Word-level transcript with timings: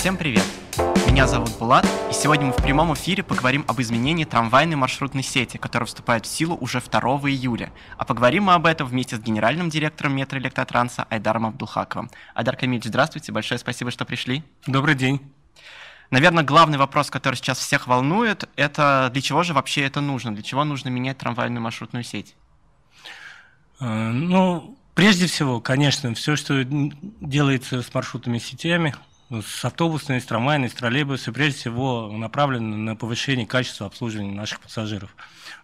Всем 0.00 0.16
привет! 0.16 0.46
Меня 1.06 1.26
зовут 1.26 1.58
Булат, 1.58 1.86
и 2.10 2.14
сегодня 2.14 2.46
мы 2.46 2.52
в 2.54 2.56
прямом 2.56 2.94
эфире 2.94 3.22
поговорим 3.22 3.66
об 3.68 3.82
изменении 3.82 4.24
трамвайной 4.24 4.74
маршрутной 4.74 5.22
сети, 5.22 5.58
которая 5.58 5.86
вступает 5.86 6.24
в 6.24 6.28
силу 6.30 6.56
уже 6.56 6.80
2 6.80 7.00
июля. 7.28 7.70
А 7.98 8.06
поговорим 8.06 8.44
мы 8.44 8.54
об 8.54 8.64
этом 8.64 8.86
вместе 8.86 9.16
с 9.16 9.18
генеральным 9.18 9.68
директором 9.68 10.16
метроэлектротранса 10.16 11.02
Айдаром 11.10 11.44
Абдулхаковым. 11.44 12.10
Айдар 12.34 12.56
Камильевич, 12.56 12.86
здравствуйте, 12.86 13.30
большое 13.30 13.58
спасибо, 13.58 13.90
что 13.90 14.06
пришли. 14.06 14.42
Добрый 14.66 14.94
день. 14.94 15.20
Наверное, 16.08 16.44
главный 16.44 16.78
вопрос, 16.78 17.10
который 17.10 17.34
сейчас 17.34 17.58
всех 17.58 17.86
волнует, 17.86 18.48
это 18.56 19.10
для 19.12 19.20
чего 19.20 19.42
же 19.42 19.52
вообще 19.52 19.82
это 19.82 20.00
нужно? 20.00 20.32
Для 20.32 20.42
чего 20.42 20.64
нужно 20.64 20.88
менять 20.88 21.18
трамвайную 21.18 21.60
маршрутную 21.60 22.04
сеть? 22.04 22.34
Э, 23.80 24.12
ну, 24.12 24.78
прежде 24.94 25.26
всего, 25.26 25.60
конечно, 25.60 26.14
все, 26.14 26.36
что 26.36 26.64
делается 26.64 27.82
с 27.82 27.92
маршрутными 27.92 28.38
сетями, 28.38 28.94
с 29.30 29.64
автобусной, 29.64 30.20
с 30.20 30.24
трамвайной, 30.24 30.68
с 30.68 30.74
троллейбусной, 30.74 31.32
прежде 31.32 31.60
всего 31.60 32.10
направлено 32.10 32.76
на 32.76 32.96
повышение 32.96 33.46
качества 33.46 33.86
обслуживания 33.86 34.32
наших 34.32 34.60
пассажиров. 34.60 35.14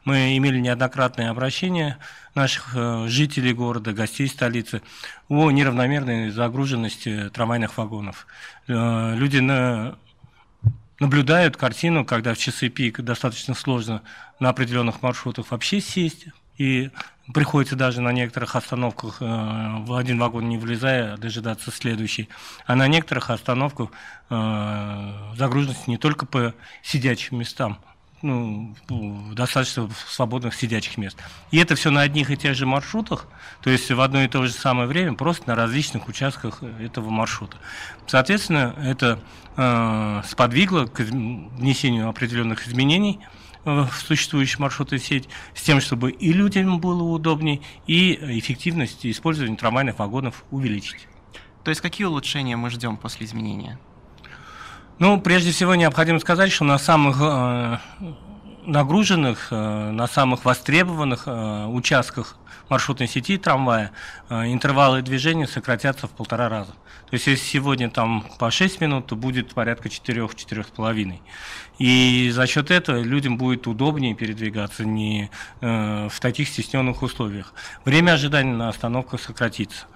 Мы 0.05 0.37
имели 0.37 0.61
неоднократные 0.61 1.30
обращения 1.30 1.98
наших 2.34 2.77
э, 2.77 3.06
жителей 3.09 3.52
города, 3.52 3.92
гостей 3.92 4.29
столицы 4.29 4.83
о 5.29 5.51
неравномерной 5.51 6.30
загруженности 6.30 7.29
трамвайных 7.30 7.77
вагонов. 7.77 8.27
Э, 8.69 9.15
люди 9.16 9.39
на 9.39 9.98
наблюдают 11.01 11.56
картину, 11.56 12.05
когда 12.05 12.34
в 12.34 12.39
часы 12.39 12.69
пик 12.69 13.01
достаточно 13.01 13.55
сложно 13.55 14.03
на 14.41 14.48
определенных 14.48 15.03
маршрутах 15.03 15.51
вообще 15.51 15.80
сесть, 15.80 16.27
и 16.56 16.91
приходится 17.32 17.76
даже 17.76 18.00
на 18.00 18.12
некоторых 18.12 18.54
остановках 18.56 19.16
э, 19.20 19.24
в 19.24 19.94
один 19.94 20.18
вагон 20.18 20.48
не 20.48 20.58
влезая 20.58 21.16
дожидаться 21.16 21.70
следующий. 21.70 22.28
А 22.66 22.77
на 22.77 22.86
некоторых 22.86 23.30
остановках 23.30 23.91
э, 24.30 25.12
загруженность 25.36 25.88
не 25.88 25.98
только 25.98 26.27
по 26.27 26.55
сидячим 26.83 27.38
местам, 27.38 27.78
ну, 28.22 28.74
достаточно 29.34 29.88
свободных 30.08 30.55
сидячих 30.55 30.96
мест. 30.96 31.18
И 31.50 31.58
это 31.58 31.74
все 31.74 31.91
на 31.91 32.00
одних 32.00 32.30
и 32.30 32.36
тех 32.36 32.55
же 32.55 32.64
маршрутах, 32.64 33.27
то 33.61 33.70
есть 33.70 33.90
в 33.90 34.00
одно 34.00 34.22
и 34.22 34.28
то 34.28 34.44
же 34.44 34.52
самое 34.52 34.88
время, 34.88 35.14
просто 35.14 35.48
на 35.48 35.55
различных 35.55 36.08
участках 36.08 36.62
этого 36.80 37.11
маршрута. 37.11 37.58
Соответственно, 38.06 38.74
это 38.78 39.20
э, 39.56 40.22
сподвигло 40.27 40.86
к 40.86 41.00
внесению 41.00 42.08
определенных 42.08 42.66
изменений– 42.66 43.20
в 43.67 43.91
существующую 43.95 44.62
маршрутную 44.62 45.00
сеть 45.00 45.28
с 45.55 45.62
тем, 45.62 45.81
чтобы 45.81 46.12
и 46.12 46.33
людям 46.33 46.78
было 46.81 47.03
удобнее, 47.03 47.61
и 47.86 48.14
эффективность 48.39 49.05
использования 49.05 49.56
трамвайных 49.56 49.98
вагонов 49.98 50.45
увеличить. 50.50 51.08
То 51.64 51.70
есть 51.70 51.81
какие 51.81 52.06
улучшения 52.06 52.56
мы 52.56 52.70
ждем 52.70 52.97
после 52.97 53.27
изменения? 53.27 53.78
Ну, 54.98 55.20
прежде 55.20 55.50
всего 55.50 55.75
необходимо 55.75 56.20
сказать, 56.20 56.53
что 56.53 56.64
на 56.64 56.78
самых 56.78 57.19
э, 57.20 57.78
нагруженных, 58.64 59.48
э, 59.50 59.91
на 59.91 60.06
самых 60.06 60.45
востребованных 60.45 61.25
э, 61.27 61.67
участках 61.67 62.36
маршрутной 62.69 63.09
сети 63.09 63.39
трамвая 63.39 63.92
э, 64.28 64.53
интервалы 64.53 65.03
движения 65.03 65.47
сократятся 65.47 66.06
в 66.06 66.11
полтора 66.11 66.48
раза. 66.48 66.73
То 67.08 67.14
есть 67.14 67.27
если 67.27 67.45
сегодня 67.45 67.89
там 67.89 68.27
по 68.39 68.50
6 68.50 68.81
минут, 68.81 69.06
то 69.06 69.17
будет 69.17 69.55
порядка 69.55 69.89
4-4,5. 69.89 71.19
И 71.78 72.31
за 72.34 72.47
счет 72.47 72.70
этого 72.70 73.00
людям 73.00 73.39
будет 73.39 73.67
удобнее 73.67 74.14
передвигаться 74.14 74.84
не 74.84 75.31
в 75.61 76.20
таких 76.20 76.48
стесненных 76.48 77.03
условиях. 77.03 77.55
Время 77.84 78.12
ожидания 78.12 78.55
на 78.55 78.69
остановках 78.70 79.20
сократится. 79.20 79.86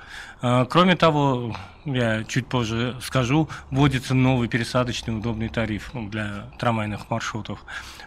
А, 0.42 0.64
кроме 0.64 0.96
того, 0.96 1.54
я 1.84 2.24
чуть 2.24 2.46
позже 2.46 2.96
скажу, 3.02 3.48
вводится 3.70 4.14
новый 4.14 4.48
пересадочный 4.48 5.16
удобный 5.16 5.48
тариф 5.48 5.90
для 5.92 6.46
трамвайных 6.58 7.10
маршрутов. 7.10 7.64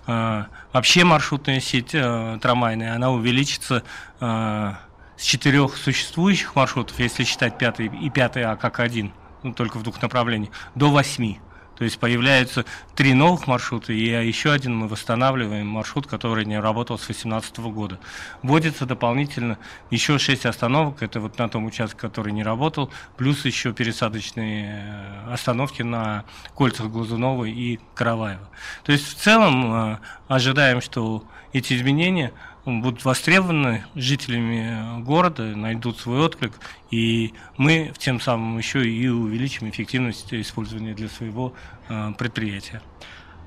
А, 0.07 0.47
вообще 0.71 1.03
маршрутная 1.03 1.59
сеть 1.59 1.91
а, 1.93 2.39
трамвайная, 2.39 2.95
она 2.95 3.11
увеличится 3.11 3.83
с 4.19 5.21
четырех 5.21 5.77
существующих 5.77 6.55
маршрутов, 6.55 6.99
если 6.99 7.23
считать 7.23 7.57
пятый 7.57 7.85
и 7.85 8.09
пятый 8.09 8.43
А 8.43 8.55
как 8.55 8.79
один, 8.79 9.13
ну, 9.43 9.53
только 9.53 9.77
в 9.77 9.83
двух 9.83 10.01
направлениях, 10.01 10.51
до 10.75 10.91
восьми. 10.91 11.39
То 11.77 11.83
есть 11.83 11.99
появляются 11.99 12.65
три 12.95 13.13
новых 13.13 13.47
маршрута, 13.47 13.93
и 13.93 14.03
еще 14.27 14.51
один 14.51 14.75
мы 14.75 14.87
восстанавливаем 14.87 15.67
маршрут, 15.67 16.07
который 16.07 16.45
не 16.45 16.59
работал 16.59 16.97
с 16.97 17.05
2018 17.05 17.57
года. 17.59 17.99
Вводится 18.41 18.85
дополнительно 18.85 19.57
еще 19.89 20.19
шесть 20.19 20.45
остановок, 20.45 21.01
это 21.01 21.19
вот 21.19 21.37
на 21.39 21.49
том 21.49 21.65
участке, 21.65 21.99
который 21.99 22.31
не 22.33 22.43
работал, 22.43 22.91
плюс 23.17 23.45
еще 23.45 23.73
пересадочные 23.73 24.85
э, 25.27 25.33
остановки 25.33 25.81
на 25.81 26.25
кольцах 26.55 26.87
Глазунова 26.87 27.45
и 27.45 27.79
Караваева. 27.95 28.49
То 28.83 28.91
есть 28.91 29.07
в 29.07 29.15
целом 29.15 29.73
э, 29.73 29.97
ожидаем, 30.27 30.81
что 30.81 31.23
эти 31.53 31.73
изменения 31.73 32.33
будут 32.65 33.03
востребованы 33.03 33.85
жителями 33.95 35.01
города, 35.01 35.43
найдут 35.43 35.99
свой 35.99 36.19
отклик, 36.19 36.53
и 36.91 37.33
мы 37.57 37.93
тем 37.97 38.19
самым 38.21 38.57
еще 38.57 38.87
и 38.87 39.07
увеличим 39.07 39.69
эффективность 39.69 40.33
использования 40.33 40.93
для 40.93 41.09
своего 41.09 41.53
э, 41.89 42.13
предприятия. 42.17 42.81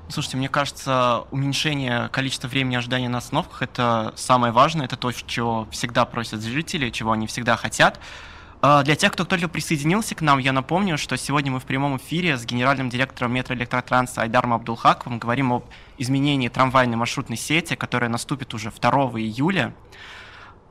Слушайте, 0.09 0.37
мне 0.37 0.47
кажется, 0.47 1.25
уменьшение 1.31 2.07
количества 2.09 2.47
времени 2.47 2.75
ожидания 2.75 3.09
на 3.09 3.17
остановках 3.17 3.61
это 3.61 4.13
самое 4.15 4.53
важное, 4.53 4.85
это 4.85 4.95
то, 4.95 5.11
чего 5.11 5.67
всегда 5.71 6.05
просят 6.05 6.41
жители, 6.43 6.89
чего 6.91 7.11
они 7.11 7.27
всегда 7.27 7.57
хотят. 7.57 7.99
А, 8.61 8.83
для 8.83 8.95
тех, 8.95 9.11
кто 9.11 9.25
только 9.25 9.49
присоединился 9.49 10.15
к 10.15 10.21
нам, 10.21 10.39
я 10.39 10.53
напомню, 10.53 10.97
что 10.97 11.17
сегодня 11.17 11.51
мы 11.51 11.59
в 11.59 11.65
прямом 11.65 11.97
эфире 11.97 12.37
с 12.37 12.45
генеральным 12.45 12.89
директором 12.89 13.33
метроэлектротранса 13.33 14.21
Айдаром 14.21 14.53
Абдулхаковым 14.53 15.19
говорим 15.19 15.53
об 15.53 15.65
изменении 15.97 16.47
трамвайной 16.47 16.97
маршрутной 16.97 17.37
сети, 17.37 17.75
которая 17.75 18.09
наступит 18.09 18.53
уже 18.53 18.71
2 18.71 18.89
июля. 19.19 19.73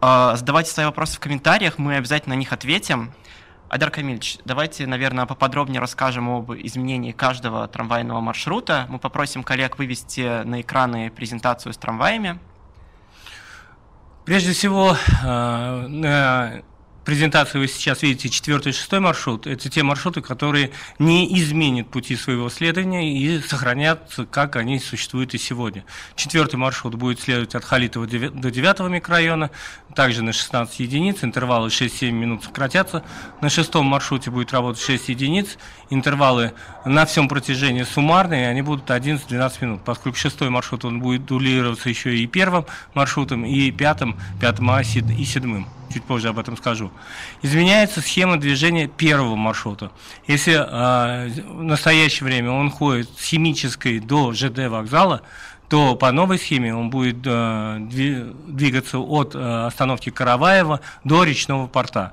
А, 0.00 0.36
задавайте 0.36 0.70
свои 0.70 0.86
вопросы 0.86 1.16
в 1.16 1.20
комментариях, 1.20 1.78
мы 1.78 1.96
обязательно 1.96 2.34
на 2.34 2.38
них 2.38 2.52
ответим. 2.52 3.12
Айдар 3.68 3.90
Камильевич, 3.90 4.38
давайте, 4.44 4.86
наверное, 4.86 5.26
поподробнее 5.26 5.80
расскажем 5.80 6.28
об 6.28 6.52
изменении 6.52 7.10
каждого 7.10 7.66
трамвайного 7.66 8.20
маршрута. 8.20 8.86
Мы 8.88 8.98
попросим 8.98 9.42
коллег 9.42 9.78
вывести 9.78 10.44
на 10.44 10.60
экраны 10.60 11.10
презентацию 11.10 11.72
с 11.72 11.76
трамваями. 11.76 12.38
Прежде 14.24 14.52
всего, 14.52 14.96
а, 15.24 16.62
презентации 17.06 17.58
вы 17.58 17.68
сейчас 17.68 18.02
видите 18.02 18.28
четвертый 18.28 18.70
и 18.70 18.72
шестой 18.72 18.98
маршрут. 18.98 19.46
Это 19.46 19.70
те 19.70 19.84
маршруты, 19.84 20.20
которые 20.20 20.72
не 20.98 21.38
изменят 21.38 21.88
пути 21.88 22.16
своего 22.16 22.50
следования 22.50 23.16
и 23.16 23.40
сохранятся, 23.40 24.26
как 24.26 24.56
они 24.56 24.80
существуют 24.80 25.32
и 25.32 25.38
сегодня. 25.38 25.84
Четвертый 26.16 26.56
маршрут 26.56 26.96
будет 26.96 27.20
следовать 27.20 27.54
от 27.54 27.64
Халитова 27.64 28.06
до 28.06 28.50
9 28.50 28.90
микрорайона, 28.90 29.50
также 29.94 30.22
на 30.22 30.32
16 30.32 30.80
единиц, 30.80 31.22
интервалы 31.22 31.68
6-7 31.68 32.10
минут 32.10 32.42
сократятся. 32.42 33.04
На 33.40 33.50
шестом 33.50 33.86
маршруте 33.86 34.32
будет 34.32 34.52
работать 34.52 34.82
6 34.82 35.08
единиц, 35.08 35.58
интервалы 35.90 36.54
на 36.84 37.06
всем 37.06 37.28
протяжении 37.28 37.84
суммарные, 37.84 38.48
они 38.48 38.62
будут 38.62 38.90
11-12 38.90 39.52
минут, 39.60 39.84
поскольку 39.84 40.18
шестой 40.18 40.50
маршрут 40.50 40.84
он 40.84 40.98
будет 40.98 41.24
дублироваться 41.24 41.88
еще 41.88 42.16
и 42.16 42.26
первым 42.26 42.66
маршрутом, 42.94 43.44
и 43.44 43.70
пятым, 43.70 44.18
пятым 44.40 44.70
А 44.70 44.82
и 44.82 44.84
седьмым 44.84 45.68
чуть 45.92 46.04
позже 46.04 46.28
об 46.28 46.38
этом 46.38 46.56
скажу. 46.56 46.90
Изменяется 47.42 48.00
схема 48.00 48.38
движения 48.38 48.88
первого 48.88 49.36
маршрута. 49.36 49.90
Если 50.26 50.54
э, 50.54 51.28
в 51.42 51.62
настоящее 51.62 52.24
время 52.24 52.50
он 52.50 52.70
ходит 52.70 53.08
с 53.18 53.24
химической 53.24 54.00
до 54.00 54.32
ЖД 54.32 54.68
вокзала, 54.68 55.22
то 55.68 55.96
по 55.96 56.12
новой 56.12 56.38
схеме 56.38 56.74
он 56.74 56.90
будет 56.90 57.18
э, 57.24 57.78
двигаться 57.80 58.98
от 58.98 59.34
э, 59.34 59.66
остановки 59.66 60.10
Караваева 60.10 60.80
до 61.04 61.24
речного 61.24 61.66
порта. 61.66 62.12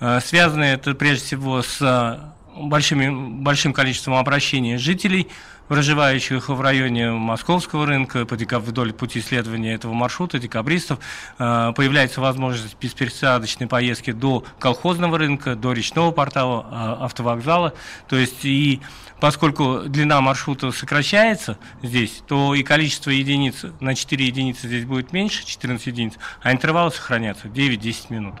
Э, 0.00 0.20
связано 0.24 0.64
это 0.64 0.94
прежде 0.94 1.24
всего 1.24 1.62
с 1.62 2.20
большими, 2.56 3.40
большим 3.42 3.72
количеством 3.72 4.14
обращений 4.14 4.76
жителей– 4.76 5.28
проживающих 5.72 6.50
в 6.50 6.60
районе 6.60 7.12
Московского 7.12 7.86
рынка, 7.86 8.26
вдоль 8.26 8.92
пути 8.92 9.20
исследования 9.20 9.72
этого 9.72 9.94
маршрута, 9.94 10.38
декабристов, 10.38 10.98
э, 11.38 11.72
появляется 11.74 12.20
возможность 12.20 12.76
беспересадочной 12.78 13.68
поездки 13.68 14.12
до 14.12 14.44
колхозного 14.58 15.16
рынка, 15.16 15.56
до 15.56 15.72
речного 15.72 16.10
портала, 16.10 16.66
э, 16.70 17.04
автовокзала. 17.04 17.72
То 18.06 18.16
есть 18.16 18.44
и 18.44 18.82
поскольку 19.18 19.84
длина 19.86 20.20
маршрута 20.20 20.72
сокращается 20.72 21.56
здесь, 21.82 22.22
то 22.28 22.54
и 22.54 22.62
количество 22.62 23.08
единиц 23.08 23.64
на 23.80 23.94
4 23.94 24.26
единицы 24.26 24.66
здесь 24.66 24.84
будет 24.84 25.14
меньше, 25.14 25.46
14 25.46 25.86
единиц, 25.86 26.18
а 26.42 26.52
интервалы 26.52 26.90
сохранятся 26.90 27.48
9-10 27.48 28.10
минут. 28.10 28.34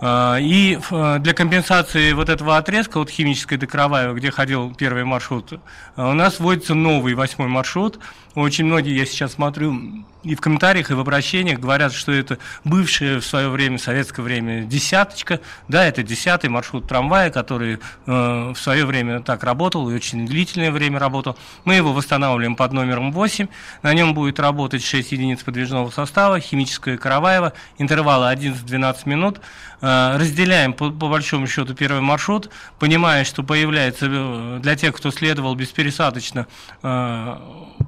А, 0.00 0.36
и 0.38 0.78
а, 0.90 1.18
для 1.18 1.32
компенсации 1.32 2.12
вот 2.12 2.28
этого 2.28 2.58
отрезка 2.58 2.98
от 2.98 3.08
химической 3.08 3.56
до 3.56 3.66
Караваева, 3.66 4.14
где 4.14 4.30
ходил 4.30 4.74
первый 4.74 5.04
маршрут, 5.04 5.60
а, 5.96 6.10
у 6.10 6.12
нас 6.12 6.38
вводится 6.38 6.74
новый 6.74 7.14
восьмой 7.14 7.48
маршрут. 7.48 7.98
Очень 8.34 8.66
многие, 8.66 8.96
я 8.96 9.06
сейчас 9.06 9.32
смотрю, 9.32 10.04
и 10.26 10.34
в 10.34 10.40
комментариях, 10.40 10.90
и 10.90 10.94
в 10.94 11.00
обращениях 11.00 11.60
говорят, 11.60 11.92
что 11.92 12.12
это 12.12 12.38
бывшее 12.64 13.20
в 13.20 13.24
свое 13.24 13.48
время, 13.48 13.78
советское 13.78 14.22
время, 14.22 14.62
десяточка. 14.62 15.40
Да, 15.68 15.84
это 15.84 16.02
десятый 16.02 16.50
маршрут 16.50 16.88
трамвая, 16.88 17.30
который 17.30 17.78
э, 18.06 18.10
в 18.52 18.56
свое 18.56 18.84
время 18.84 19.20
так 19.20 19.44
работал 19.44 19.88
и 19.88 19.94
очень 19.94 20.26
длительное 20.26 20.72
время 20.72 20.98
работал. 20.98 21.38
Мы 21.64 21.74
его 21.74 21.92
восстанавливаем 21.92 22.56
под 22.56 22.72
номером 22.72 23.12
8. 23.12 23.46
На 23.82 23.94
нем 23.94 24.14
будет 24.14 24.40
работать 24.40 24.82
6 24.82 25.12
единиц 25.12 25.42
подвижного 25.42 25.90
состава, 25.90 26.40
химическое 26.40 26.98
Караваево, 26.98 27.52
интервалы 27.78 28.32
11-12 28.32 29.08
минут. 29.08 29.40
Э, 29.80 30.16
разделяем 30.16 30.72
по, 30.72 30.90
по 30.90 31.08
большому 31.08 31.46
счету 31.46 31.74
первый 31.74 32.00
маршрут, 32.00 32.50
понимая, 32.78 33.24
что 33.24 33.42
появляется 33.42 34.06
э, 34.10 34.58
для 34.60 34.74
тех, 34.74 34.96
кто 34.96 35.10
следовал 35.10 35.54
беспересадочно 35.54 36.46
э, 36.82 37.36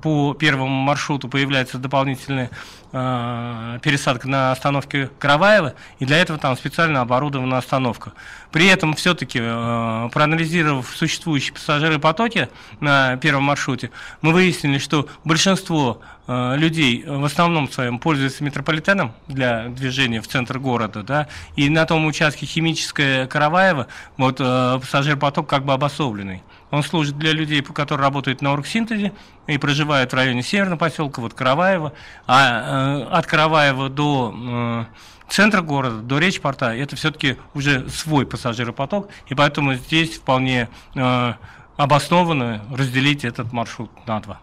по 0.02 0.34
первому 0.34 0.82
маршруту, 0.82 1.28
появляется 1.28 1.78
дополнительная 1.78 2.50
пересадка 2.90 4.28
на 4.28 4.50
остановке 4.50 5.10
Караваева, 5.18 5.74
и 5.98 6.06
для 6.06 6.16
этого 6.16 6.38
там 6.38 6.56
специально 6.56 7.02
оборудована 7.02 7.58
остановка. 7.58 8.12
При 8.50 8.66
этом 8.66 8.94
все-таки, 8.94 9.38
проанализировав 9.38 10.88
существующие 10.96 11.52
пассажиры 11.52 11.98
потоки 11.98 12.48
на 12.80 13.18
первом 13.18 13.42
маршруте, 13.42 13.90
мы 14.22 14.32
выяснили, 14.32 14.78
что 14.78 15.06
большинство 15.22 16.00
людей 16.26 17.04
в 17.06 17.24
основном 17.24 17.70
своем 17.70 17.98
пользуются 17.98 18.42
метрополитеном 18.42 19.12
для 19.26 19.68
движения 19.68 20.22
в 20.22 20.28
центр 20.28 20.58
города, 20.58 21.02
да, 21.02 21.28
и 21.56 21.68
на 21.68 21.84
том 21.84 22.06
участке 22.06 22.46
химическое 22.46 23.26
Караваева, 23.26 23.86
вот 24.16 24.36
э, 24.38 24.78
пассажир-поток 24.80 25.46
как 25.46 25.64
бы 25.64 25.72
обособленный. 25.72 26.42
Он 26.70 26.82
служит 26.82 27.18
для 27.18 27.32
людей, 27.32 27.62
которые 27.62 28.04
работают 28.04 28.42
на 28.42 28.52
оргсинтезе 28.52 29.12
и 29.46 29.58
проживают 29.58 30.12
в 30.12 30.14
районе 30.14 30.42
Северного 30.42 30.78
поселка, 30.78 31.20
вот 31.20 31.34
Караваева. 31.34 31.92
А 32.26 33.00
э, 33.00 33.02
от 33.04 33.26
Караваева 33.26 33.88
до 33.88 34.34
э, 34.36 34.84
центра 35.28 35.62
города, 35.62 35.96
до 35.98 36.18
речпорта, 36.18 36.74
это 36.74 36.96
все-таки 36.96 37.36
уже 37.54 37.88
свой 37.88 38.26
пассажиропоток, 38.26 39.08
и 39.28 39.34
поэтому 39.34 39.74
здесь 39.74 40.16
вполне 40.16 40.68
э, 40.94 41.34
обоснованно 41.76 42.64
разделить 42.70 43.24
этот 43.24 43.52
маршрут 43.52 43.90
на 44.06 44.20
два. 44.20 44.40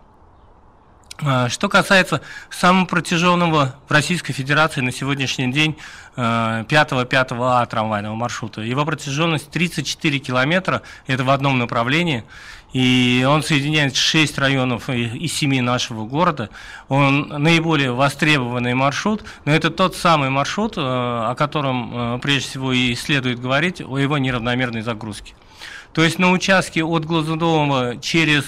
А, 1.24 1.48
что 1.48 1.70
касается 1.70 2.22
самого 2.50 2.86
протяженного 2.86 3.76
в 3.88 3.92
Российской 3.92 4.34
Федерации 4.34 4.82
на 4.82 4.92
сегодняшний 4.92 5.50
день 5.52 5.78
5-5А 6.18 7.64
э, 7.64 7.68
трамвайного 7.68 8.16
маршрута, 8.16 8.62
его 8.62 8.84
протяженность 8.84 9.50
34 9.50 10.20
километра, 10.20 10.82
это 11.08 11.24
в 11.24 11.30
одном 11.30 11.58
направлении, 11.58 12.26
и 12.74 13.26
он 13.28 13.44
соединяет 13.44 13.96
6 13.96 14.38
районов 14.40 14.90
из 14.90 15.34
7 15.34 15.62
нашего 15.62 16.06
города. 16.06 16.50
Он 16.90 17.30
наиболее 17.30 17.94
востребованный 17.94 18.74
маршрут, 18.74 19.24
но 19.46 19.54
это 19.54 19.70
тот 19.70 19.96
самый 19.96 20.30
маршрут, 20.30 20.78
э, 20.78 20.82
о 20.82 21.34
котором 21.38 22.16
э, 22.16 22.20
прежде 22.20 22.50
всего 22.50 22.74
и 22.74 22.94
следует 22.94 23.40
говорить, 23.40 23.80
о 23.80 23.98
его 23.98 24.18
неравномерной 24.18 24.82
загрузке. 24.82 25.34
То 25.94 26.04
есть 26.04 26.20
на 26.20 26.32
участке 26.32 26.84
от 26.84 27.06
Глазунова 27.06 28.02
через 28.02 28.44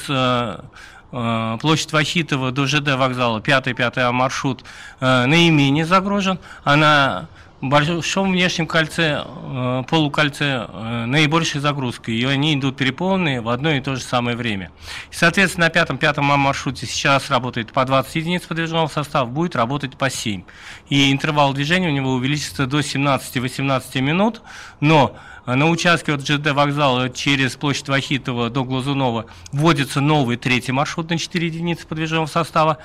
площадь 1.12 1.94
Вахитова 1.94 2.52
до 2.52 2.68
ЖД 2.68 2.96
вокзала, 2.96 3.40
5-5 3.40 4.12
маршрут, 4.12 4.64
э, 5.00 5.26
наименее 5.26 5.86
загружен, 5.86 6.40
а 6.64 6.76
на 6.76 7.28
большом 7.62 8.32
внешнем 8.34 8.68
кольце, 8.68 9.24
э, 9.26 9.84
полукольце 9.90 10.68
наибольшая 11.08 11.62
загрузка, 11.62 12.12
и 12.12 12.24
они 12.26 12.54
идут 12.54 12.78
переполненные 12.78 13.42
в 13.42 13.50
одно 13.50 13.72
и 13.72 13.82
то 13.82 13.96
же 13.96 14.02
самое 14.02 14.38
время. 14.38 14.72
Соответственно, 15.12 15.68
на 15.68 15.70
пятом-пятом 15.72 16.26
маршруте 16.26 16.86
сейчас 16.86 17.32
работает 17.32 17.72
по 17.72 17.84
20 17.86 18.16
единиц 18.16 18.44
подвижного 18.44 18.88
состава, 18.88 19.26
будет 19.26 19.56
работать 19.56 19.98
по 19.98 20.10
7. 20.10 20.44
И 20.90 21.12
интервал 21.12 21.54
движения 21.54 21.88
у 21.88 21.92
него 21.92 22.12
увеличится 22.12 22.68
до 22.68 22.82
17-18 22.82 24.02
минут, 24.02 24.42
но 24.80 25.16
а 25.16 25.20
на 25.56 25.70
участке 25.70 26.14
от 26.14 26.28
ЖД 26.28 26.52
вокзала 26.52 27.10
через 27.10 27.56
площадь 27.56 27.88
Вахитова 27.88 28.50
до 28.50 28.64
Глазунова 28.64 29.28
вводится 29.52 30.02
новый 30.02 30.38
третий 30.38 30.74
маршрут 30.74 31.10
на 31.10 31.18
4 31.18 31.48
единицы 31.48 31.88
подвижного 31.88 32.26
состава. 32.26 32.80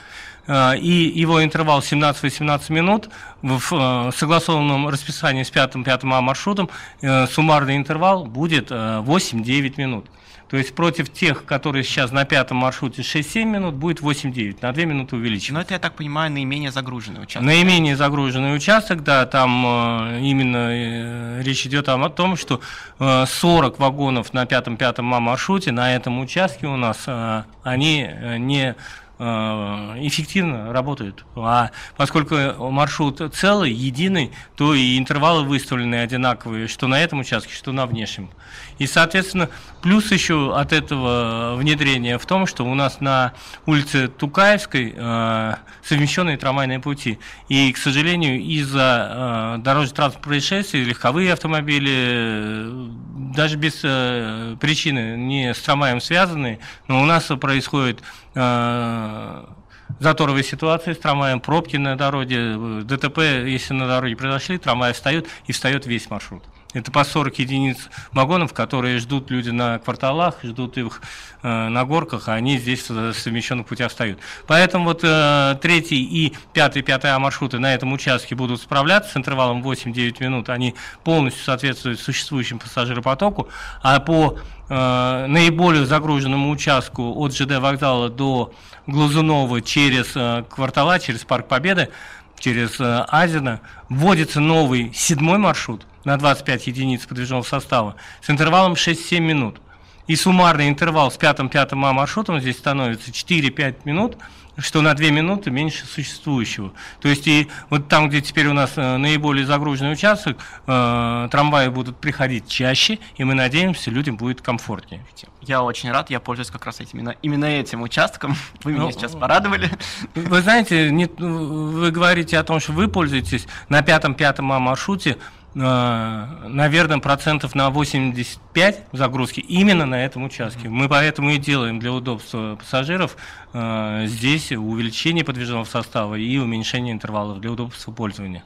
А, 0.47 0.73
и 0.73 0.88
его 0.88 1.43
интервал 1.43 1.81
17-18 1.81 2.73
минут 2.73 3.09
в 3.43 3.62
а, 3.73 4.11
согласованном 4.12 4.88
расписании 4.88 5.43
с 5.44 5.50
пятым-пятым 5.50 6.12
А 6.14 6.20
маршрутом 6.20 6.69
э, 7.00 7.26
суммарный 7.29 7.76
интервал 7.76 8.25
будет 8.25 8.70
8-9 8.70 9.44
э, 9.44 9.73
минут. 9.76 10.06
То 10.52 10.58
есть 10.58 10.75
против 10.75 11.10
тех, 11.10 11.46
которые 11.46 11.82
сейчас 11.82 12.12
на 12.12 12.26
пятом 12.26 12.58
маршруте 12.58 13.00
6-7 13.00 13.44
минут, 13.46 13.75
будет 13.75 14.00
8-9, 14.02 14.58
на 14.60 14.75
2 14.75 14.84
минуты 14.84 15.16
увеличено. 15.16 15.60
Но 15.60 15.62
это, 15.62 15.72
я 15.72 15.81
так 15.81 15.94
понимаю, 15.94 16.31
наименее 16.31 16.70
загруженный 16.70 17.22
участок. 17.22 17.43
Наименее 17.43 17.96
загруженный 17.96 18.54
участок, 18.54 19.02
да, 19.02 19.25
там 19.25 19.64
э, 19.64 20.20
именно 20.20 20.69
э, 20.70 21.43
речь 21.43 21.64
идет 21.64 21.88
о 21.88 22.06
том, 22.10 22.37
что 22.37 22.60
э, 22.99 23.25
40 23.26 23.78
вагонов 23.78 24.34
на 24.34 24.44
пятом-пятом 24.44 25.06
маршруте 25.06 25.72
на 25.72 25.96
этом 25.96 26.20
участке 26.20 26.66
у 26.66 26.76
нас, 26.76 27.05
э, 27.06 27.44
они 27.62 28.06
э, 28.06 28.37
не 28.37 28.72
Э, 28.72 28.75
эффективно 29.22 30.72
работают. 30.72 31.24
А 31.36 31.70
поскольку 31.96 32.36
маршрут 32.70 33.22
целый, 33.34 33.72
единый, 33.72 34.32
то 34.56 34.74
и 34.74 34.98
интервалы 34.98 35.44
выставлены 35.44 35.96
одинаковые, 35.96 36.69
что 36.69 36.88
на 36.88 37.00
этом 37.00 37.20
участке, 37.20 37.54
что 37.54 37.72
на 37.72 37.86
внешнем. 37.86 38.30
И, 38.78 38.86
соответственно, 38.86 39.48
плюс 39.82 40.10
еще 40.10 40.56
от 40.56 40.72
этого 40.72 41.54
внедрения 41.56 42.19
в 42.19 42.26
том, 42.26 42.46
что 42.46 42.64
у 42.64 42.74
нас 42.74 43.00
на 43.00 43.32
улице 43.66 44.08
Тукаевской 44.08 44.94
э, 44.96 45.54
совмещенные 45.84 46.36
трамвайные 46.36 46.80
пути. 46.80 47.19
И, 47.48 47.72
к 47.72 47.76
сожалению, 47.76 48.40
из-за 48.40 49.56
э, 49.56 49.62
дорожно-транспортных 49.62 50.22
происшествий 50.22 50.84
легковые 50.84 51.32
автомобили, 51.32 51.92
э, 51.94 52.88
даже 53.34 53.56
без 53.56 53.80
э, 53.82 54.56
причины 54.60 55.16
не 55.16 55.54
с 55.54 55.60
трамваем 55.60 56.00
связанные, 56.00 56.58
но 56.88 57.02
у 57.02 57.04
нас 57.04 57.24
происходит 57.40 58.00
э, 58.00 58.02
заторовые 58.34 60.44
ситуации 60.44 60.93
с 60.93 60.99
трамваем, 60.99 61.40
пробки 61.40 61.76
на 61.76 61.96
дороге, 61.96 62.82
ДТП, 62.84 63.19
если 63.19 63.75
на 63.75 63.87
дороге 63.87 64.17
произошли, 64.17 64.58
трамвай 64.58 64.93
встает 64.93 65.26
и 65.46 65.52
встает 65.52 65.87
весь 65.87 66.11
маршрут. 66.11 66.43
Это 66.72 66.90
по 66.90 67.04
40 67.04 67.38
единиц 67.38 67.90
вагонов, 68.12 68.54
которые 68.54 68.98
ждут 68.98 69.30
люди 69.30 69.50
на 69.50 69.78
кварталах, 69.78 70.36
ждут 70.42 70.78
их 70.78 71.02
э, 71.42 71.69
на 71.69 71.84
горках, 71.84 72.28
а 72.28 72.34
они 72.34 72.56
здесь 72.56 72.88
в 72.88 73.12
совмещенных 73.12 73.66
путях 73.66 73.90
встают. 73.90 74.19
Поэтому 74.46 74.86
вот 74.86 75.00
э, 75.04 75.58
и 75.90 76.32
пятый, 76.54 76.82
пятый 76.82 77.12
А 77.12 77.19
маршруты 77.19 77.58
на 77.58 77.74
этом 77.74 77.92
участке 77.92 78.34
будут 78.34 78.62
справляться 78.62 79.12
с 79.12 79.16
интервалом 79.19 79.62
8-9 79.62 80.22
минут. 80.22 80.48
Они 80.48 80.74
полностью 81.04 81.44
соответствуют 81.44 82.00
существующему 82.00 82.60
пассажиропотоку. 82.60 83.48
А 83.82 84.00
по 84.00 84.38
э, 84.70 85.26
наиболее 85.26 85.84
загруженному 85.84 86.50
участку 86.50 87.12
от 87.19 87.34
ЖД 87.34 87.58
вокзала 87.58 88.08
до 88.08 88.55
Глазунова 88.86 89.60
через 89.60 90.12
э, 90.14 90.44
квартала, 90.48 90.98
через 90.98 91.20
Парк 91.24 91.48
Победы, 91.48 91.91
через 92.38 92.81
э, 92.81 93.05
Азина, 93.08 93.60
вводится 93.91 94.41
новый 94.41 94.91
седьмой 94.94 95.36
маршрут– 95.36 95.86
на 96.05 96.17
25 96.17 96.67
единиц 96.67 97.06
подвижного 97.06 97.43
состава 97.43 97.97
с 98.21 98.31
интервалом 98.31 98.75
6-7 98.75 99.21
минут. 99.21 99.61
И 100.06 100.17
суммарный 100.17 100.69
интервал 100.69 101.11
с 101.11 101.17
пятым-пятым 101.17 101.85
А 101.85 101.93
маршрутом 101.93 102.41
здесь 102.41 102.59
становится 102.59 103.11
4-5 103.11 103.77
минут, 103.85 104.17
что 104.59 104.82
на 104.82 104.94
2 104.94 105.11
минуты 105.11 105.51
меньше 105.51 105.87
существующего. 105.87 106.73
То 107.01 107.09
есть 107.09 107.27
и 107.27 107.49
вот 107.71 107.89
там, 107.89 108.09
где 108.09 108.21
теперь 108.21 108.49
у 108.49 108.53
нас 108.53 108.73
э, 108.77 108.97
наиболее 108.97 109.47
загруженный 109.47 109.93
участок, 109.93 110.39
э, 110.67 111.29
трамваи 111.31 111.69
будут 111.69 111.97
приходить 111.97 112.49
чаще, 112.49 112.99
и 113.17 113.25
мы 113.25 113.35
надеемся, 113.35 113.91
людям 113.91 114.17
будет 114.17 114.43
комфортнее. 114.43 115.05
Я 115.41 115.63
очень 115.63 115.91
рад, 115.91 116.11
я 116.11 116.21
пользуюсь 116.21 116.51
как 116.51 116.67
раз 116.67 116.81
этим, 116.81 116.99
именно, 116.99 117.17
именно 117.23 117.44
этим 117.47 117.82
участком. 117.82 118.37
Вы 118.65 118.73
меня 118.73 118.82
ну, 118.82 118.91
сейчас 118.91 119.13
порадовали. 119.13 119.71
Вы 120.15 120.43
знаете, 120.43 120.91
не, 120.91 121.06
вы 121.06 121.91
говорите 121.91 122.39
о 122.39 122.44
том, 122.44 122.61
что 122.61 122.73
вы 122.73 122.89
пользуетесь 122.89 123.47
на 123.69 123.82
пятом-пятом 123.82 124.53
А 124.53 124.59
маршруте, 124.59 125.19
наверное, 125.55 126.99
процентов 126.99 127.55
на 127.55 127.69
85 127.71 128.85
загрузки 128.93 129.41
именно 129.41 129.85
на 129.85 130.05
этом 130.05 130.25
участке. 130.25 130.69
Мы 130.69 130.89
поэтому 130.89 131.31
и 131.31 131.39
делаем 131.39 131.79
для 131.79 131.93
удобства 131.93 132.56
пассажиров 132.56 133.17
э, 133.53 134.05
здесь 134.06 134.51
увеличение 134.53 135.25
подвижного 135.25 135.65
состава 135.65 136.15
и 136.15 136.39
уменьшение 136.39 136.93
интервалов 136.93 137.41
для 137.41 137.51
удобства 137.51 137.93
пользования. 137.93 138.44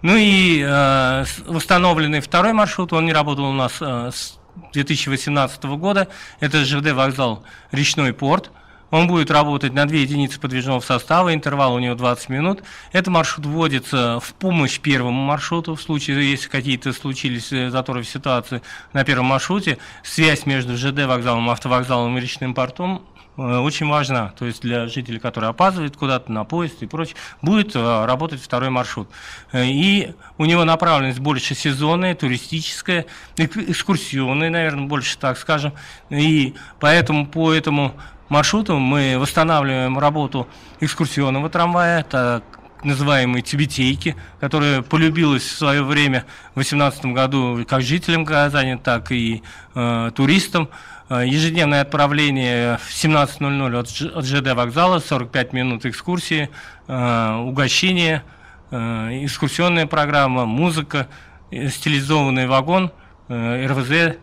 Ну 0.00 0.16
и 0.16 0.64
э, 0.66 1.24
восстановленный 1.46 2.20
второй 2.20 2.54
маршрут, 2.54 2.92
он 2.94 3.04
не 3.04 3.12
работал 3.12 3.44
у 3.44 3.52
нас 3.52 3.80
с 3.80 4.38
2018 4.72 5.64
года. 5.64 6.08
Это 6.40 6.64
ЖД 6.64 6.92
вокзал 6.92 7.44
«Речной 7.72 8.12
порт». 8.12 8.50
Он 8.92 9.06
будет 9.06 9.30
работать 9.30 9.72
на 9.72 9.86
2 9.86 9.96
единицы 9.96 10.38
подвижного 10.38 10.80
состава, 10.80 11.32
интервал 11.32 11.74
у 11.74 11.78
него 11.78 11.94
20 11.94 12.28
минут. 12.28 12.62
Этот 12.92 13.08
маршрут 13.08 13.46
вводится 13.46 14.20
в 14.20 14.34
помощь 14.34 14.78
первому 14.80 15.22
маршруту, 15.22 15.74
в 15.74 15.80
случае, 15.80 16.30
если 16.30 16.50
какие-то 16.50 16.92
случились 16.92 17.50
э, 17.54 17.70
заторы 17.70 18.02
в 18.02 18.08
ситуации 18.08 18.60
на 18.92 19.02
первом 19.02 19.26
маршруте. 19.26 19.78
Связь 20.02 20.44
между 20.44 20.76
ЖД 20.76 21.06
вокзалом, 21.06 21.48
автовокзалом 21.48 22.18
и 22.18 22.20
речным 22.20 22.52
портом 22.52 23.02
очень 23.36 23.88
важна. 23.88 24.34
То 24.38 24.44
есть 24.44 24.60
для 24.60 24.88
жителей, 24.88 25.18
которые 25.18 25.50
опаздывают 25.50 25.96
куда-то 25.96 26.30
на 26.30 26.44
поезд 26.44 26.82
и 26.82 26.86
прочее, 26.86 27.16
будет 27.40 27.74
работать 27.74 28.42
второй 28.42 28.68
маршрут. 28.68 29.08
И 29.54 30.12
у 30.36 30.44
него 30.44 30.64
направленность 30.64 31.18
больше 31.18 31.54
сезонная, 31.54 32.14
туристическая, 32.14 33.06
экскурсионная, 33.38 34.50
наверное, 34.50 34.86
больше 34.86 35.16
так 35.16 35.38
скажем. 35.38 35.72
И 36.10 36.54
поэтому 36.78 37.26
по 37.26 37.52
этому 37.52 37.94
маршруту. 38.28 38.78
Мы 38.78 39.16
восстанавливаем 39.18 39.98
работу 39.98 40.46
экскурсионного 40.80 41.48
трамвая, 41.50 42.02
так 42.04 42.44
называемые 42.84 43.42
тибетейки, 43.42 44.16
которая 44.40 44.82
полюбилась 44.82 45.42
в 45.42 45.56
свое 45.56 45.82
время 45.82 46.24
в 46.50 46.54
2018 46.54 47.06
году 47.06 47.64
как 47.68 47.82
жителям 47.82 48.24
Казани, 48.24 48.76
так 48.76 49.12
и 49.12 49.42
э, 49.74 50.10
туристам. 50.14 50.68
Э, 51.08 51.24
ежедневное 51.26 51.82
отправление 51.82 52.78
в 52.78 52.90
17.00 52.90 53.78
от, 53.78 54.16
от 54.16 54.24
ЖД 54.24 54.54
вокзала, 54.54 54.98
45 54.98 55.52
минут 55.52 55.86
экскурсии, 55.86 56.50
э, 56.88 57.34
угощение, 57.36 58.22
э, 58.70 59.24
экскурсионная 59.24 59.86
программа, 59.86 60.46
музыка, 60.46 61.08
э, 61.50 61.68
стилизованный 61.68 62.46
вагон, 62.46 62.90
э, 63.28 63.66
РВЗ 63.66 64.16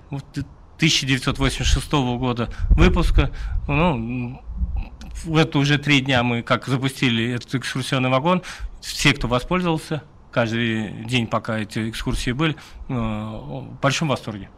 1986 0.80 1.92
года 1.92 2.50
выпуска. 2.70 3.32
Ну, 3.68 4.42
это 5.36 5.60
уже 5.60 5.78
три 5.78 6.00
дня 6.00 6.24
мы 6.24 6.42
как 6.42 6.68
запустили 6.68 7.34
этот 7.34 7.56
экскурсионный 7.56 8.10
вагон. 8.10 8.44
Все, 8.82 9.14
кто 9.14 9.28
воспользовался, 9.28 10.04
каждый 10.32 11.04
день, 11.04 11.28
пока 11.28 11.60
эти 11.60 11.90
экскурсии 11.90 12.32
были, 12.32 12.56
э, 12.88 12.94
в 12.94 13.78
большом 13.82 14.08
восторге. 14.08 14.50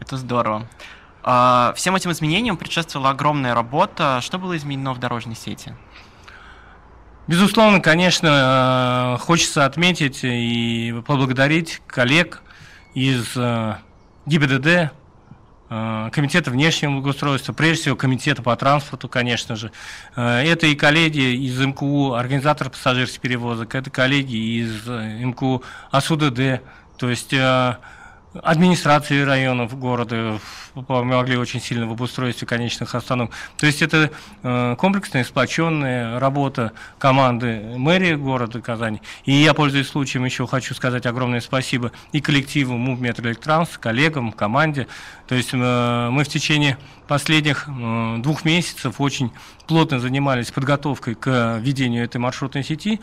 Это 0.00 0.18
здорово. 0.18 0.68
А, 1.22 1.72
всем 1.76 1.96
этим 1.96 2.10
изменениям 2.10 2.58
предшествовала 2.58 3.10
огромная 3.10 3.54
работа. 3.54 4.20
Что 4.20 4.38
было 4.38 4.54
изменено 4.56 4.92
в 4.92 4.98
дорожной 4.98 5.36
сети? 5.36 5.74
Безусловно, 7.26 7.80
конечно, 7.80 9.16
э, 9.16 9.22
хочется 9.22 9.64
отметить 9.64 10.20
и 10.24 10.92
поблагодарить 11.06 11.80
коллег 11.86 12.42
из 12.94 13.36
э, 13.36 13.76
ГИБДД, 14.26 14.92
комитета 16.12 16.50
внешнего 16.50 16.92
благоустройства, 16.92 17.52
прежде 17.52 17.82
всего 17.82 17.96
комитета 17.96 18.42
по 18.42 18.54
транспорту, 18.56 19.08
конечно 19.08 19.56
же. 19.56 19.72
Э, 20.16 20.38
это 20.38 20.66
и 20.66 20.74
коллеги 20.74 21.34
из 21.46 21.58
МКУ, 21.58 22.14
организатор 22.14 22.70
пассажирских 22.70 23.20
перевозок, 23.20 23.74
это 23.74 23.90
коллеги 23.90 24.60
из 24.60 24.86
э, 24.86 25.24
МКУ 25.24 25.62
АСУДД, 25.90 26.62
то 26.96 27.10
есть 27.10 27.34
администрации 28.34 29.22
районов 29.22 29.78
города 29.78 30.38
помогли 30.86 31.36
очень 31.36 31.60
сильно 31.60 31.86
в 31.86 31.92
обустройстве 31.92 32.46
конечных 32.46 32.94
остановок. 32.94 33.34
То 33.56 33.66
есть 33.66 33.82
это 33.82 34.10
э, 34.42 34.76
комплексная, 34.78 35.24
сплоченная 35.24 36.18
работа 36.18 36.72
команды 36.98 37.60
мэрии 37.76 38.14
города 38.14 38.60
Казани. 38.60 39.02
И 39.24 39.32
я, 39.32 39.54
пользуясь 39.54 39.88
случаем, 39.88 40.24
еще 40.24 40.46
хочу 40.46 40.74
сказать 40.74 41.04
огромное 41.06 41.40
спасибо 41.40 41.92
и 42.12 42.20
коллективу 42.20 42.74
Movement 42.74 43.16
Electrans, 43.16 43.68
коллегам, 43.78 44.32
команде. 44.32 44.86
То 45.28 45.34
есть 45.34 45.50
э, 45.52 46.08
мы 46.10 46.24
в 46.24 46.28
течение 46.28 46.78
последних 47.12 47.68
э, 47.68 48.16
двух 48.20 48.46
месяцев 48.46 48.98
очень 48.98 49.32
плотно 49.66 50.00
занимались 50.00 50.50
подготовкой 50.50 51.14
к 51.14 51.58
введению 51.60 52.04
этой 52.04 52.16
маршрутной 52.16 52.64
сети. 52.64 53.00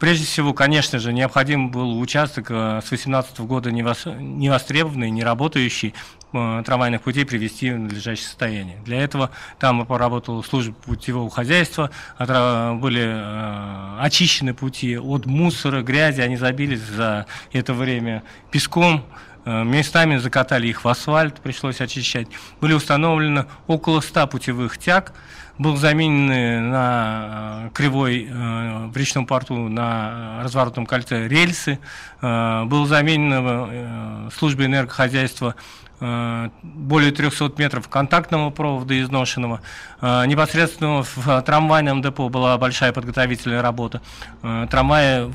Прежде 0.00 0.26
всего, 0.26 0.52
конечно 0.52 0.98
же, 0.98 1.12
необходим 1.12 1.70
был 1.70 2.00
участок 2.00 2.46
э, 2.50 2.80
с 2.84 2.88
2018 2.88 3.38
года 3.42 3.70
невостребованный, 3.70 5.10
не 5.10 5.22
работающий 5.22 5.94
э, 6.32 6.62
трамвайных 6.66 7.02
путей 7.02 7.24
привести 7.24 7.70
в 7.70 7.78
надлежащее 7.78 8.26
состояние. 8.26 8.78
Для 8.84 9.00
этого 9.00 9.30
там 9.60 9.86
поработала 9.86 10.42
служба 10.42 10.74
путевого 10.74 11.30
хозяйства, 11.30 11.92
были 12.18 13.04
э, 13.04 13.96
очищены 14.00 14.54
пути 14.54 14.98
от 14.98 15.26
мусора, 15.26 15.82
грязи, 15.82 16.20
они 16.20 16.36
забились 16.36 16.80
за 16.80 17.26
это 17.52 17.72
время 17.72 18.24
песком, 18.50 19.04
местами 19.44 20.16
закатали 20.18 20.68
их 20.68 20.84
в 20.84 20.88
асфальт, 20.88 21.40
пришлось 21.40 21.80
очищать. 21.80 22.28
Были 22.60 22.74
установлены 22.74 23.46
около 23.66 24.00
100 24.00 24.26
путевых 24.28 24.78
тяг, 24.78 25.12
был 25.58 25.76
заменен 25.76 26.70
на 26.70 27.66
э, 27.66 27.70
кривой 27.74 28.28
э, 28.28 28.86
в 28.86 28.96
речном 28.96 29.26
порту 29.26 29.68
на 29.68 30.40
разворотном 30.42 30.86
кольце 30.86 31.28
рельсы, 31.28 31.78
э, 32.20 32.64
был 32.64 32.86
заменен 32.86 34.30
службой 34.30 34.66
энергохозяйства 34.66 35.54
Э, 35.54 35.91
более 36.02 37.12
300 37.12 37.52
метров 37.58 37.88
контактного 37.88 38.50
провода 38.50 39.00
изношенного. 39.00 39.60
Э, 40.00 40.26
непосредственно 40.26 41.04
в 41.04 41.42
трамвайном 41.42 42.02
депо 42.02 42.28
была 42.28 42.58
большая 42.58 42.92
подготовительная 42.92 43.62
работа. 43.62 44.02
Э, 44.42 44.66
трамваи, 44.68 45.30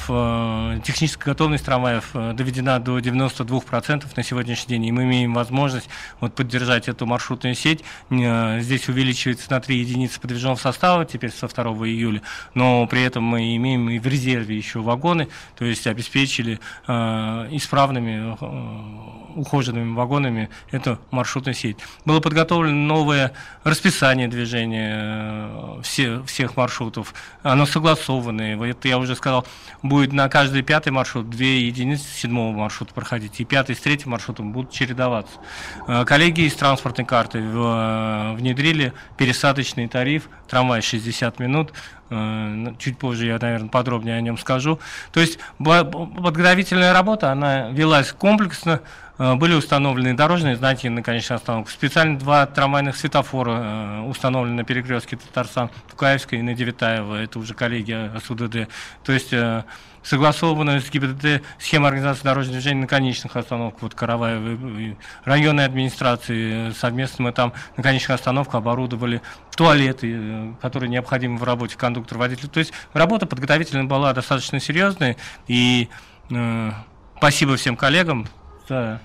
техническая 0.81 1.33
готовность 1.33 1.63
трамваев 1.63 2.11
доведена 2.13 2.79
до 2.79 2.99
92% 2.99 4.05
на 4.15 4.23
сегодняшний 4.23 4.75
день, 4.75 4.85
и 4.87 4.91
мы 4.91 5.03
имеем 5.03 5.33
возможность 5.33 5.87
вот, 6.19 6.35
поддержать 6.35 6.89
эту 6.89 7.05
маршрутную 7.05 7.55
сеть. 7.55 7.83
Здесь 8.09 8.89
увеличивается 8.89 9.49
на 9.51 9.61
3 9.61 9.77
единицы 9.77 10.19
подвижного 10.19 10.55
состава 10.55 11.05
теперь 11.05 11.31
со 11.31 11.47
2 11.47 11.63
июля, 11.87 12.21
но 12.53 12.85
при 12.87 13.03
этом 13.03 13.23
мы 13.23 13.55
имеем 13.55 13.89
и 13.89 13.99
в 13.99 14.07
резерве 14.07 14.57
еще 14.57 14.79
вагоны, 14.81 15.29
то 15.57 15.65
есть 15.65 15.87
обеспечили 15.87 16.59
исправными 16.87 18.35
ухоженными 19.37 19.93
вагонами 19.93 20.49
эту 20.71 20.99
маршрутную 21.11 21.55
сеть. 21.55 21.77
Было 22.05 22.19
подготовлено 22.19 22.75
новое 22.75 23.33
расписание 23.63 24.27
движения 24.27 25.49
э, 25.49 25.81
все, 25.83 26.23
всех 26.23 26.57
маршрутов. 26.57 27.13
Оно 27.43 27.65
согласованное. 27.65 28.61
Это 28.63 28.87
я 28.87 28.97
уже 28.97 29.15
сказал, 29.15 29.45
будет 29.83 30.13
на 30.13 30.29
каждый 30.29 30.61
пятый 30.61 30.89
маршрут 30.89 31.29
две 31.29 31.67
единицы 31.67 32.05
седьмого 32.07 32.55
маршрута 32.55 32.93
проходить. 32.93 33.39
И 33.39 33.45
пятый 33.45 33.75
с 33.75 33.79
третьим 33.79 34.11
маршрутом 34.11 34.51
будут 34.51 34.71
чередоваться. 34.71 35.33
Э, 35.87 36.05
коллеги 36.05 36.41
из 36.41 36.55
транспортной 36.55 37.05
карты 37.05 37.39
э, 37.39 38.33
внедрили 38.35 38.93
пересадочный 39.17 39.87
тариф, 39.87 40.29
трамвай 40.47 40.81
60 40.81 41.39
минут, 41.39 41.73
чуть 42.79 42.97
позже 42.97 43.25
я, 43.27 43.37
наверное, 43.39 43.69
подробнее 43.69 44.17
о 44.17 44.21
нем 44.21 44.37
скажу. 44.37 44.79
То 45.11 45.19
есть 45.19 45.39
подготовительная 45.59 46.93
работа, 46.93 47.31
она 47.31 47.69
велась 47.69 48.11
комплексно, 48.11 48.81
Э, 49.17 49.35
были 49.35 49.53
установлены 49.53 50.15
дорожные 50.15 50.55
знаки 50.55 50.87
на 50.87 51.01
конечной 51.01 51.37
остановке. 51.37 51.71
Специально 51.71 52.17
два 52.17 52.45
трамвайных 52.45 52.95
светофора 52.95 53.51
э, 53.51 54.01
установлены 54.01 54.57
на 54.57 54.63
перекрестке 54.63 55.17
Татарстан, 55.17 55.69
Тукаевской 55.89 56.39
и 56.39 56.41
на 56.41 56.53
Девятаево. 56.53 57.15
Это 57.15 57.39
уже 57.39 57.53
коллеги 57.53 58.11
СУДД. 58.25 58.69
То 59.03 59.11
есть 59.11 59.33
э, 60.07 60.09
согласованная 60.09 60.79
с 60.79 60.89
ГИБДД 60.89 61.43
схема 61.59 61.87
организации 61.87 62.23
дорожного 62.23 62.53
движения 62.53 62.81
на 62.81 62.87
конечных 62.87 63.35
остановках, 63.35 63.81
вот 63.81 63.95
Караваева, 63.95 64.95
районной 65.23 65.65
администрации 65.65 66.71
совместно 66.71 67.25
мы 67.25 67.31
там 67.31 67.53
на 67.75 67.83
конечных 67.83 68.11
остановках 68.11 68.55
оборудовали 68.55 69.21
туалеты, 69.55 70.55
которые 70.61 70.89
необходимы 70.89 71.37
в 71.37 71.43
работе 71.43 71.77
кондуктора, 71.77 72.19
водителя. 72.19 72.49
То 72.49 72.59
есть 72.59 72.73
работа 72.93 73.25
подготовительная 73.25 73.85
была 73.85 74.13
достаточно 74.13 74.59
серьезная, 74.59 75.17
и 75.47 75.89
э, 76.29 76.71
спасибо 77.17 77.55
всем 77.55 77.75
коллегам, 77.75 78.27
за 78.67 79.01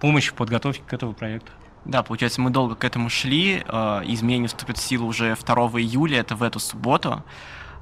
помощь 0.00 0.28
в 0.28 0.34
подготовке 0.34 0.82
к 0.86 0.92
этому 0.92 1.12
проекту. 1.12 1.52
Да, 1.84 2.02
получается, 2.02 2.40
мы 2.40 2.50
долго 2.50 2.76
к 2.76 2.84
этому 2.84 3.10
шли. 3.10 3.64
Э, 3.66 4.02
изменения 4.04 4.46
вступят 4.46 4.78
в 4.78 4.82
силу 4.82 5.06
уже 5.06 5.34
2 5.34 5.54
июля, 5.80 6.20
это 6.20 6.36
в 6.36 6.42
эту 6.42 6.60
субботу. 6.60 7.24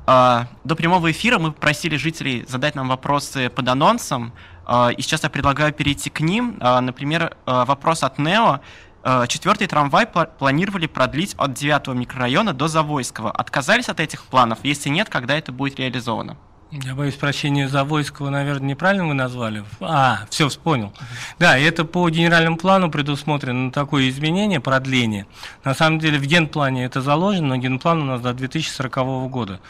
Э, 0.07 0.45
до 0.65 0.77
прямого 0.77 1.11
эфира 1.11 1.39
мы 1.39 1.53
просили 1.53 1.97
жителей 1.97 2.45
задать 2.49 2.75
нам 2.75 2.89
вопросы 2.89 3.49
под 3.51 3.69
анонсом, 3.69 4.33
э, 4.67 4.93
и 4.97 5.03
сейчас 5.03 5.23
я 5.23 5.31
предлагаю 5.31 5.73
перейти 5.73 6.11
к 6.11 6.21
ним. 6.21 6.57
Например, 6.59 7.37
вопрос 7.47 8.03
от 8.03 8.19
Нео. 8.19 8.61
Четвертый 9.29 9.67
трамвай 9.67 10.07
планировали 10.07 10.87
продлить 10.87 11.35
от 11.39 11.55
9 11.55 11.95
микрорайона 11.95 12.53
до 12.53 12.69
Завойского. 12.69 13.31
Отказались 13.31 13.89
от 13.89 13.99
этих 13.99 14.25
планов? 14.25 14.59
Если 14.63 14.91
нет, 14.91 15.09
когда 15.09 15.39
это 15.39 15.53
будет 15.53 15.79
реализовано? 15.79 16.37
Я 16.73 16.95
боюсь 16.95 17.17
прощения, 17.17 17.69
Завойского, 17.69 18.31
наверное, 18.31 18.69
неправильно 18.69 19.09
вы 19.09 19.15
назвали. 19.15 19.65
А, 19.81 20.21
все, 20.31 20.49
вспомнил. 20.49 20.93
Да, 21.41 21.59
это 21.59 21.85
по 21.85 22.09
генеральному 22.09 22.57
плану 22.57 22.93
предусмотрено 22.93 23.73
такое 23.73 24.09
изменение, 24.09 24.61
продление. 24.61 25.27
На 25.65 25.75
самом 25.75 25.99
деле 25.99 26.19
в 26.19 26.27
генплане 26.27 26.85
это 26.85 27.01
заложено, 27.01 27.49
но 27.49 27.57
генплан 27.57 28.03
у 28.03 28.05
нас 28.05 28.21
до 28.21 28.33
2040 28.33 29.29
года. 29.31 29.61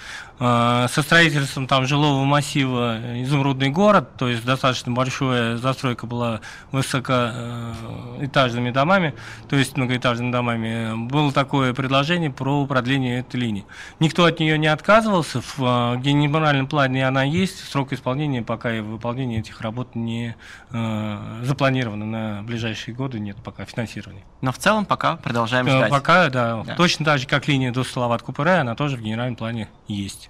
Э, 0.43 0.87
со 0.89 1.03
строительством 1.03 1.67
там 1.67 1.87
жилого 1.87 2.25
массива 2.25 2.99
«Изумрудный 3.23 3.69
город», 3.69 4.17
то 4.17 4.27
есть 4.27 4.43
достаточно 4.43 4.91
большая 4.91 5.59
застройка 5.59 6.07
была 6.07 6.41
высокоэтажными 6.73 8.71
домами, 8.71 9.13
то 9.51 9.57
есть 9.57 9.77
многоэтажными 9.77 10.33
домами, 10.33 11.09
было 11.09 11.31
такое 11.31 11.75
предложение 11.75 12.31
про 12.31 12.65
продление 12.65 13.21
этой 13.21 13.39
линии. 13.39 13.67
Никто 13.99 14.25
от 14.25 14.41
нее 14.41 14.57
не 14.57 14.69
отказывался, 14.69 15.43
в 15.43 15.59
э, 15.59 15.99
генеральном 15.99 16.67
плане 16.69 17.07
она 17.07 17.23
есть, 17.23 17.63
срок 17.71 17.93
исполнения 17.93 18.41
пока 18.41 18.73
и 18.75 18.81
выполнение 18.81 19.41
этих 19.41 19.61
работ 19.61 19.95
не 19.95 20.37
э, 20.71 21.41
запланировано 21.43 22.07
на 22.07 22.43
ближайшие 22.45 22.95
годы, 22.95 23.21
нет 23.21 23.37
пока 23.45 23.67
финансирования. 23.67 24.25
Но 24.41 24.53
в 24.53 24.59
целом 24.59 24.87
пока 24.87 25.17
продолжаем 25.17 25.69
ждать. 25.69 25.91
Пока, 25.91 26.31
да, 26.31 26.63
да. 26.63 26.75
Точно 26.77 27.05
так 27.05 27.19
же, 27.19 27.27
как 27.27 27.47
линия 27.47 27.73
до 27.73 27.83
Салават-Купыре, 27.83 28.61
она 28.61 28.75
тоже 28.75 28.97
в 28.97 29.03
генеральном 29.03 29.37
плане 29.37 29.69
есть. 29.87 30.30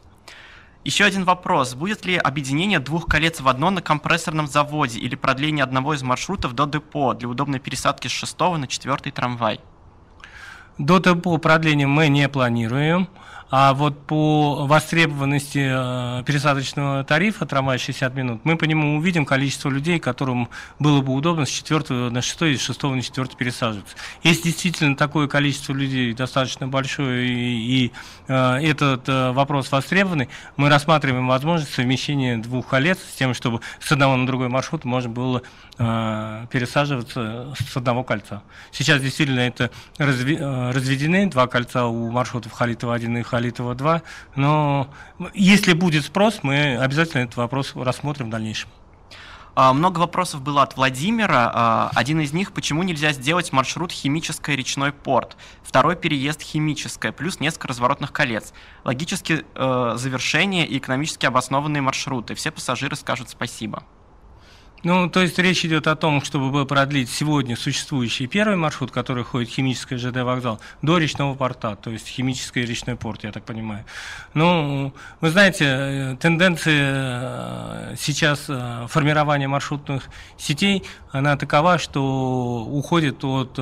Еще 0.83 1.05
один 1.05 1.25
вопрос. 1.25 1.75
Будет 1.75 2.07
ли 2.07 2.17
объединение 2.17 2.79
двух 2.79 3.07
колец 3.07 3.41
в 3.41 3.49
одно 3.49 3.71
на 3.71 3.83
компрессорном 3.83 4.47
заводе 4.47 4.99
или 4.99 5.15
продление 5.15 5.63
одного 5.63 5.93
из 5.93 6.03
маршрутов 6.03 6.55
до 6.55 6.67
депо 6.67 7.13
для 7.13 7.29
удобной 7.29 7.59
пересадки 7.59 8.09
с 8.09 8.13
шестого 8.13 8.57
на 8.57 8.67
четвертый 8.67 9.13
трамвай? 9.13 9.61
До 10.79 10.99
депо 10.99 11.37
продления 11.37 11.87
мы 11.87 12.09
не 12.09 12.27
планируем. 12.31 13.09
А 13.51 13.75
вот 13.75 14.07
по 14.07 14.65
востребованности 14.67 15.67
э, 15.71 16.23
пересадочного 16.25 17.03
тарифа 17.03 17.47
трамвая 17.47 17.79
60 17.79 18.15
минут, 18.15 18.41
мы 18.45 18.57
по 18.57 18.65
нему 18.65 18.97
увидим 18.97 19.27
количество 19.27 19.69
людей, 19.69 19.99
которым 19.99 20.49
было 20.79 21.01
бы 21.01 21.13
удобно 21.13 21.47
с 21.47 21.49
4 21.49 22.11
на 22.11 22.23
6 22.23 22.43
и 22.43 22.57
с 22.57 22.61
6 22.61 22.83
на 22.85 23.03
4 23.03 23.29
пересаживаться. 23.37 23.97
Если 24.23 24.45
действительно 24.45 24.95
такое 24.95 25.27
количество 25.27 25.73
людей 25.73 26.15
достаточно 26.15 26.69
большое 26.69 27.27
и, 27.27 27.87
и 27.87 27.93
э, 28.29 28.57
этот 28.63 29.09
э, 29.09 29.33
вопрос 29.33 29.73
востребованный, 29.73 30.29
мы 30.57 30.69
рассматриваем 30.69 31.27
возможность 31.27 31.75
совмещения 31.75 32.39
двух 32.39 32.69
колец 32.69 32.99
с 33.01 33.17
тем, 33.17 33.35
чтобы 33.35 33.63
с 33.81 33.91
одного 33.91 34.15
на 34.15 34.29
другой 34.29 34.49
маршрут 34.49 34.85
можно 34.85 35.11
было 35.11 35.43
э, 35.77 36.47
пересаживаться 36.53 37.53
с 37.59 37.77
одного 37.77 38.05
кольца. 38.05 38.45
Сейчас 38.71 39.03
действительно 39.03 39.41
это 39.41 39.73
разви, 39.99 40.37
э, 40.39 40.71
разведены 40.71 41.29
два 41.29 41.49
кольца 41.49 41.87
у 41.87 42.13
маршрутов 42.13 42.53
Халитова-1 42.53 43.19
и 43.19 43.23
Халитова 43.23 43.40
Халитова-2. 43.41 44.03
Но 44.37 44.89
если 45.35 45.73
будет 45.73 46.05
спрос, 46.05 46.41
мы 46.43 46.77
обязательно 46.77 47.23
этот 47.23 47.37
вопрос 47.37 47.73
рассмотрим 47.75 48.27
в 48.27 48.31
дальнейшем. 48.31 48.71
А, 49.57 49.73
много 49.73 49.99
вопросов 49.99 50.43
было 50.43 50.63
от 50.63 50.77
Владимира. 50.77 51.51
А, 51.53 51.91
один 51.95 52.21
из 52.21 52.33
них, 52.33 52.53
почему 52.53 52.83
нельзя 52.83 53.13
сделать 53.13 53.53
маршрут 53.53 53.93
химическое 53.93 54.57
речной 54.57 54.93
порт? 54.93 55.37
Второй 55.63 55.97
переезд 55.97 56.41
химическое, 56.41 57.13
плюс 57.13 57.41
несколько 57.41 57.69
разворотных 57.69 58.13
колец. 58.13 58.53
Логически 58.85 59.45
э, 59.55 59.93
завершение 59.97 60.67
и 60.67 60.79
экономически 60.79 61.27
обоснованные 61.27 61.83
маршруты. 61.83 62.35
Все 62.35 62.51
пассажиры 62.51 62.97
скажут 62.97 63.29
спасибо. 63.29 63.83
Ну, 64.83 65.11
то 65.11 65.21
есть 65.21 65.39
речь 65.39 65.63
идет 65.65 65.87
о 65.87 65.95
том, 65.95 66.23
чтобы 66.23 66.65
продлить 66.65 67.11
сегодня 67.11 67.55
существующий 67.55 68.27
первый 68.27 68.57
маршрут, 68.57 68.91
который 68.91 69.25
ходит 69.25 69.51
химический 69.51 69.99
ЖД 69.99 70.17
вокзал, 70.23 70.59
до 70.81 70.97
речного 70.97 71.35
порта, 71.35 71.77
то 71.77 71.91
есть 71.91 72.09
химический 72.09 72.65
речной 72.65 72.97
порт, 72.97 73.25
я 73.25 73.33
так 73.33 73.45
понимаю. 73.45 73.85
Ну, 74.33 74.95
вы 75.21 75.31
знаете, 75.31 75.65
э, 75.67 76.17
тенденция 76.19 77.93
э, 77.93 77.95
сейчас 77.99 78.47
э, 78.49 78.87
формирования 78.89 79.49
маршрутных 79.49 80.09
сетей, 80.39 80.83
она 81.13 81.37
такова, 81.37 81.79
что 81.79 82.65
уходит 82.67 83.23
от 83.23 83.59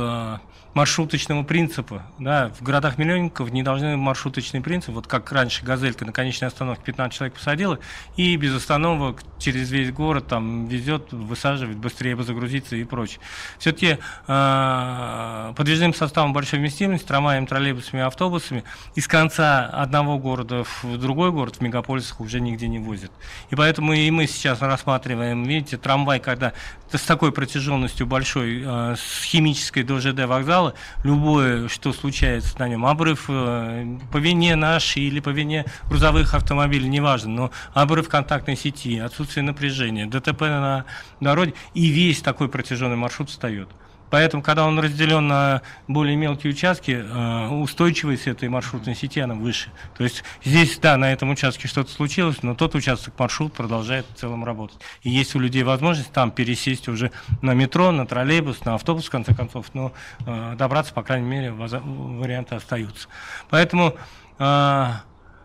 маршруточного 0.78 1.42
принципа. 1.42 2.04
Да, 2.20 2.52
в 2.56 2.62
городах-миллионников 2.62 3.50
не 3.50 3.64
должны 3.64 3.96
маршруточный 3.96 4.60
принцип, 4.60 4.94
вот 4.94 5.08
как 5.08 5.32
раньше 5.32 5.64
«Газелька» 5.64 6.04
на 6.04 6.12
конечной 6.12 6.46
остановке 6.46 6.84
15 6.84 7.16
человек 7.16 7.34
посадила, 7.34 7.80
и 8.16 8.36
без 8.36 8.54
остановок 8.54 9.24
через 9.38 9.72
весь 9.72 9.90
город 9.90 10.28
там 10.28 10.66
везет, 10.66 11.12
высаживает, 11.12 11.78
быстрее 11.78 12.14
бы 12.14 12.22
загрузиться 12.22 12.76
и 12.76 12.84
прочее. 12.84 13.18
Все-таки 13.58 13.98
э, 14.28 15.52
подвижным 15.56 15.92
составом 15.94 16.32
большой 16.32 16.60
вместимости, 16.60 17.04
трамваями, 17.04 17.46
троллейбусами, 17.46 18.02
автобусами 18.02 18.62
из 18.94 19.08
конца 19.08 19.66
одного 19.66 20.16
города 20.16 20.62
в 20.62 20.96
другой 20.96 21.32
город 21.32 21.56
в 21.56 21.60
мегаполисах 21.60 22.20
уже 22.20 22.38
нигде 22.38 22.68
не 22.68 22.78
возят. 22.78 23.10
И 23.50 23.56
поэтому 23.56 23.94
и 23.94 24.08
мы 24.12 24.28
сейчас 24.28 24.62
рассматриваем, 24.62 25.42
видите, 25.42 25.76
трамвай, 25.76 26.20
когда 26.20 26.52
с 26.92 27.02
такой 27.02 27.32
протяженностью 27.32 28.06
большой, 28.06 28.62
э, 28.64 28.94
с 28.96 29.24
химической 29.24 29.82
до 29.82 29.98
ЖД 29.98 30.26
вокзала, 30.26 30.67
любое, 31.04 31.68
что 31.68 31.92
случается 31.92 32.58
на 32.58 32.68
нем, 32.68 32.86
обрыв 32.86 33.26
э, 33.28 33.98
по 34.12 34.16
вине 34.18 34.56
нашей 34.56 35.02
или 35.02 35.20
по 35.20 35.30
вине 35.30 35.64
грузовых 35.88 36.34
автомобилей, 36.34 36.88
неважно, 36.88 37.30
но 37.30 37.50
обрыв 37.74 38.08
контактной 38.08 38.56
сети, 38.56 38.98
отсутствие 38.98 39.44
напряжения, 39.44 40.06
ДТП 40.06 40.42
на 40.42 40.84
дороге, 41.20 41.54
и 41.74 41.86
весь 41.86 42.20
такой 42.20 42.48
протяженный 42.48 42.96
маршрут 42.96 43.30
встает. 43.30 43.68
Поэтому, 44.10 44.42
когда 44.42 44.66
он 44.66 44.78
разделен 44.78 45.26
на 45.26 45.62
более 45.86 46.16
мелкие 46.16 46.52
участки, 46.52 47.02
э, 47.04 47.48
устойчивость 47.48 48.26
этой 48.26 48.48
маршрутной 48.48 48.94
сети 48.94 49.20
она 49.20 49.34
выше. 49.34 49.70
То 49.96 50.04
есть 50.04 50.24
здесь, 50.44 50.78
да, 50.78 50.96
на 50.96 51.12
этом 51.12 51.30
участке 51.30 51.68
что-то 51.68 51.90
случилось, 51.90 52.42
но 52.42 52.54
тот 52.54 52.74
участок 52.74 53.18
маршрут 53.18 53.52
продолжает 53.52 54.06
в 54.06 54.18
целом 54.18 54.44
работать. 54.44 54.78
И 55.02 55.10
есть 55.10 55.34
у 55.34 55.38
людей 55.38 55.62
возможность 55.62 56.12
там 56.12 56.30
пересесть 56.30 56.88
уже 56.88 57.10
на 57.42 57.54
метро, 57.54 57.90
на 57.90 58.06
троллейбус, 58.06 58.64
на 58.64 58.74
автобус, 58.74 59.06
в 59.06 59.10
конце 59.10 59.34
концов, 59.34 59.66
но 59.74 59.92
э, 60.26 60.54
добраться, 60.56 60.94
по 60.94 61.02
крайней 61.02 61.28
мере, 61.28 61.52
варианты 61.52 62.54
остаются. 62.54 63.08
Поэтому 63.50 63.94
э, 64.38 64.86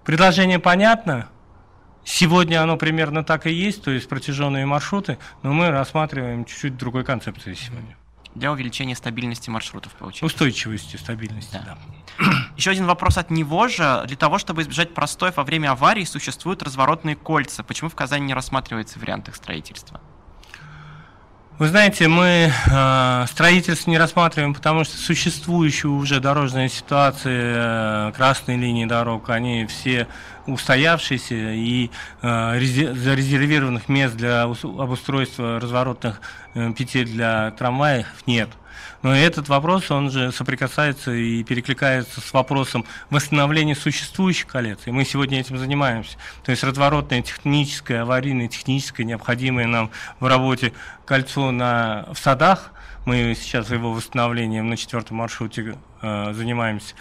предложение 0.06 0.60
понятно, 0.60 1.30
Сегодня 2.06 2.62
оно 2.62 2.76
примерно 2.76 3.23
так 3.23 3.47
и 3.47 3.54
есть, 3.54 3.82
то 3.82 3.89
есть 3.89 4.10
протяженные 4.10 4.65
маршруты, 4.65 5.19
но 5.41 5.54
мы 5.54 5.69
рассматриваем 5.69 6.43
чуть-чуть 6.43 6.76
другой 6.76 7.06
концепции 7.06 7.54
сегодня 7.54 7.95
для 8.36 8.52
увеличения 8.52 8.96
стабильности 8.96 9.50
маршрутов, 9.50 9.93
получается. 9.93 10.26
Устойчивости, 10.26 10.98
стабильности, 10.98 11.60
да. 11.65 11.78
да. 12.19 12.48
Еще 12.58 12.72
один 12.72 12.86
вопрос 12.86 13.17
от 13.17 13.32
него 13.32 13.67
же. 13.67 14.04
Для 14.08 14.17
того, 14.17 14.38
чтобы 14.38 14.62
избежать 14.62 14.93
простоев 14.93 15.38
во 15.38 15.43
время 15.43 15.72
аварии, 15.72 16.04
существуют 16.04 16.63
разворотные 16.63 17.15
кольца. 17.15 17.63
Почему 17.63 17.89
в 17.89 17.96
Казани 17.96 18.26
не 18.26 18.34
рассматривается 18.34 19.00
вариант 19.00 19.28
их 19.30 19.36
строительства? 19.36 20.02
Вы 21.60 21.67
знаете, 21.67 22.08
мы 22.08 22.52
э, 22.52 23.26
строительство 23.30 23.91
не 23.91 24.00
рассматриваем, 24.00 24.56
потому 24.56 24.84
что 24.84 24.98
существующие 24.98 25.91
уже 25.91 26.19
дорожные 26.19 26.67
ситуации, 26.67 28.10
э, 28.10 28.12
красные 28.15 28.58
линии 28.58 28.86
дорог, 28.86 29.30
они 29.30 29.67
все 29.67 30.08
устоявшиеся 30.45 31.53
и 31.53 31.89
э, 32.21 32.60
зарезервированных 32.60 33.89
мест 33.89 34.15
для 34.15 34.43
обустройства 34.43 35.60
разворотных 35.60 36.21
э, 36.53 36.71
петель 36.73 37.08
для 37.08 37.51
трамваев 37.51 38.08
нет. 38.25 38.49
Но 39.01 39.13
этот 39.13 39.49
вопрос, 39.49 39.91
он 39.91 40.10
же 40.10 40.32
соприкасается 40.32 41.12
и 41.12 41.43
перекликается 41.43 42.21
с 42.21 42.34
вопросом 42.34 42.86
восстановления 43.10 43.75
существующих 43.75 44.47
колец. 44.47 44.79
И 44.86 44.91
мы 44.91 45.03
сегодня 45.03 45.41
этим 45.41 45.58
занимаемся. 45.58 46.17
То 46.43 46.51
есть 46.51 46.63
разворотное 46.63 47.21
техническое, 47.21 48.01
аварийное, 48.01 48.47
техническое, 48.47 49.03
необходимое 49.03 49.67
нам 49.67 49.91
в 50.21 50.25
работе 50.25 50.71
кольцо 51.06 51.51
на, 51.51 52.08
в 52.13 52.17
садах, 52.17 52.71
мы 53.06 53.36
сейчас 53.36 53.70
его 53.70 53.92
восстановлением 53.92 54.70
на 54.70 54.78
четвертом 54.78 55.18
маршруте 55.18 55.76
э, 56.02 56.34
занимаемся. 56.34 56.96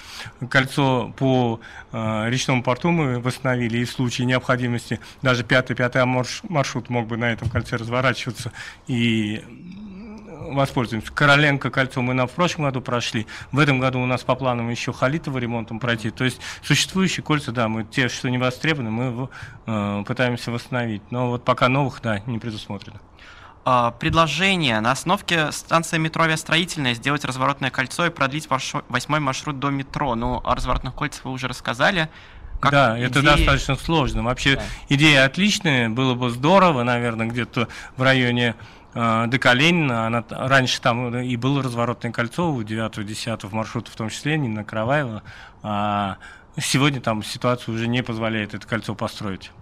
Кольцо 0.49 1.13
по 1.17 1.61
э, 1.93 2.25
речному 2.29 2.63
порту 2.63 2.91
мы 2.91 3.21
восстановили, 3.21 3.79
и 3.79 3.85
в 3.85 3.91
случае 3.91 4.27
необходимости 4.27 5.01
даже 5.23 5.45
пятый-пятый 5.45 6.05
маршрут 6.05 6.91
мог 6.91 7.07
бы 7.07 7.17
на 7.17 7.33
этом 7.33 7.49
кольце 7.49 7.77
разворачиваться 7.77 8.53
и 8.87 9.45
воспользуемся. 10.51 11.13
Короленко 11.13 11.71
кольцо 11.71 12.03
мы 12.03 12.15
на 12.15 12.27
в 12.27 12.33
прошлом 12.33 12.65
году 12.65 12.81
прошли. 12.81 13.27
В 13.51 13.59
этом 13.59 13.79
году 13.79 14.01
у 14.01 14.07
нас 14.07 14.23
по 14.23 14.35
планам 14.35 14.71
еще 14.71 14.93
Халитово 14.93 15.39
ремонтом 15.39 15.79
пройти. 15.79 16.11
То 16.11 16.25
есть 16.25 16.41
существующие 16.63 17.23
кольца, 17.23 17.53
да, 17.53 17.69
мы 17.69 17.85
те, 17.85 18.09
что 18.09 18.29
не 18.29 18.39
востребованы, 18.39 18.91
мы 18.91 19.29
э, 19.67 20.05
пытаемся 20.07 20.51
восстановить. 20.51 21.03
Но 21.11 21.29
вот 21.29 21.45
пока 21.45 21.69
новых, 21.69 22.01
да, 22.03 22.21
не 22.27 22.39
предусмотрено. 22.39 23.01
А, 23.65 23.93
предложение 23.93 24.81
на 24.81 24.91
остановке 24.91 25.53
станции 25.53 25.97
метро 25.97 26.25
авиастроительная 26.25 26.95
сделать 26.95 27.25
разворотное 27.25 27.71
кольцо 27.71 28.07
и 28.07 28.11
продлить 28.11 28.49
восьмой 28.89 29.21
маршрут 29.21 29.61
до 29.61 29.71
метро. 29.71 30.17
Ну, 30.17 30.41
о 30.45 30.55
разворотных 30.57 30.95
кольцах 30.95 31.25
вы 31.25 31.31
уже 31.31 31.47
рассказали. 31.47 32.09
Как 32.61 32.73
да, 32.73 32.97
идея... 32.97 33.09
это 33.09 33.23
достаточно 33.23 33.77
сложно. 33.77 34.25
Вообще 34.25 34.57
да. 34.57 34.63
идея 34.89 35.25
отличная, 35.25 35.89
было 35.89 36.15
бы 36.15 36.31
здорово, 36.31 36.83
наверное, 36.83 37.27
где-то 37.27 37.69
в 37.97 38.03
районе 38.03 38.57
э, 38.95 39.25
до 39.29 39.39
Калинина. 39.39 40.07
Она, 40.07 40.25
раньше 40.29 40.81
там 40.81 41.17
и 41.17 41.37
было 41.37 41.63
разворотное 41.63 42.11
кольцо 42.11 42.53
у 42.53 42.63
9-10 42.63 43.49
маршрута, 43.53 43.93
в 43.93 43.95
том 43.95 44.11
числе, 44.11 44.39
не 44.39 44.49
на 44.49 44.65
Караваева. 44.65 45.23
А 45.63 46.17
сегодня 46.59 47.01
там 47.01 47.23
ситуация 47.23 47.73
уже 47.73 47.87
не 47.87 48.03
позволяет 48.03 48.55
это 48.55 48.67
кольцо 48.67 48.97
построить. 48.97 49.53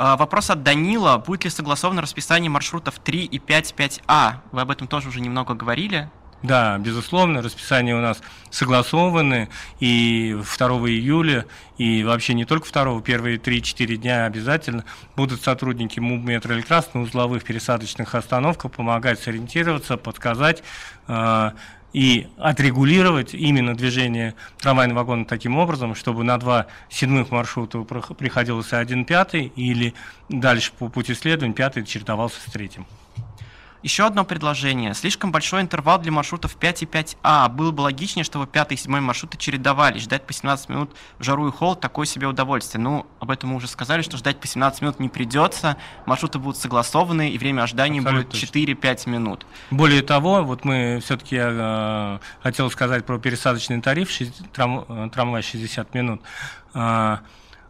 А, 0.00 0.16
вопрос 0.16 0.48
от 0.48 0.62
Данила. 0.62 1.18
Будет 1.18 1.44
ли 1.44 1.50
согласовано 1.50 2.00
расписание 2.00 2.48
маршрутов 2.48 3.00
3 3.00 3.24
и 3.24 3.38
5, 3.40 3.74
5А? 3.76 4.34
Вы 4.52 4.60
об 4.60 4.70
этом 4.70 4.86
тоже 4.86 5.08
уже 5.08 5.20
немного 5.20 5.54
говорили. 5.54 6.08
Да, 6.40 6.78
безусловно, 6.78 7.42
расписание 7.42 7.96
у 7.96 8.00
нас 8.00 8.22
согласованы, 8.48 9.48
и 9.80 10.40
2 10.56 10.68
июля, 10.88 11.46
и 11.78 12.04
вообще 12.04 12.34
не 12.34 12.44
только 12.44 12.72
2, 12.72 13.00
первые 13.00 13.38
3-4 13.38 13.96
дня 13.96 14.24
обязательно 14.24 14.84
будут 15.16 15.42
сотрудники 15.42 15.98
МУБ 15.98 16.22
«Метроэлектрас» 16.22 16.94
на 16.94 17.00
узловых 17.00 17.42
пересадочных 17.42 18.14
остановках 18.14 18.70
помогать 18.70 19.18
сориентироваться, 19.18 19.96
подсказать, 19.96 20.62
э, 21.08 21.50
и 21.92 22.26
отрегулировать 22.36 23.34
именно 23.34 23.74
движение 23.76 24.34
трамвайного 24.58 24.98
вагона 24.98 25.24
таким 25.24 25.56
образом, 25.56 25.94
чтобы 25.94 26.24
на 26.24 26.38
два 26.38 26.66
седьмых 26.90 27.30
маршрута 27.30 27.80
приходилось 27.80 28.72
один 28.72 29.04
пятый, 29.04 29.52
или 29.56 29.94
дальше 30.28 30.72
по 30.78 30.88
пути 30.88 31.14
следования 31.14 31.54
пятый 31.54 31.84
чередовался 31.84 32.40
с 32.40 32.52
третьим. 32.52 32.86
Еще 33.82 34.04
одно 34.04 34.24
предложение. 34.24 34.92
Слишком 34.94 35.30
большой 35.30 35.60
интервал 35.60 35.98
для 36.00 36.10
маршрутов 36.10 36.56
5 36.56 36.82
и 36.82 36.86
5А. 36.86 37.48
Было 37.48 37.70
бы 37.70 37.82
логичнее, 37.82 38.24
чтобы 38.24 38.46
5 38.46 38.72
и 38.72 38.76
7 38.76 39.00
маршруты 39.00 39.38
чередовались. 39.38 40.02
Ждать 40.02 40.26
по 40.26 40.32
17 40.32 40.68
минут 40.68 40.90
в 41.18 41.22
жару 41.22 41.46
и 41.48 41.52
холод– 41.52 41.80
такое 41.80 42.04
себе 42.06 42.26
удовольствие. 42.26 42.82
Ну, 42.82 43.06
об 43.20 43.30
этом 43.30 43.50
мы 43.50 43.56
уже 43.56 43.68
сказали, 43.68 44.02
что 44.02 44.16
ждать 44.16 44.40
по 44.40 44.48
17 44.48 44.82
минут 44.82 44.98
не 44.98 45.08
придется. 45.08 45.76
Маршруты 46.06 46.38
будут 46.38 46.56
согласованы, 46.56 47.30
и 47.30 47.38
время 47.38 47.62
ожидания 47.62 48.00
Абсолютно 48.00 48.30
будет 48.30 48.82
4-5 48.82 49.08
минут. 49.08 49.46
Более 49.70 50.02
того, 50.02 50.42
вот 50.42 50.64
мы 50.64 50.98
все-таки 51.02 51.36
э, 51.38 52.18
хотел 52.42 52.70
сказать 52.70 53.06
про 53.06 53.18
пересадочный 53.18 53.80
тариф, 53.80 54.10
трам, 54.52 54.84
э, 54.88 55.08
трамвай 55.12 55.42
60 55.42 55.94
минут. 55.94 56.20
Э, 56.74 57.18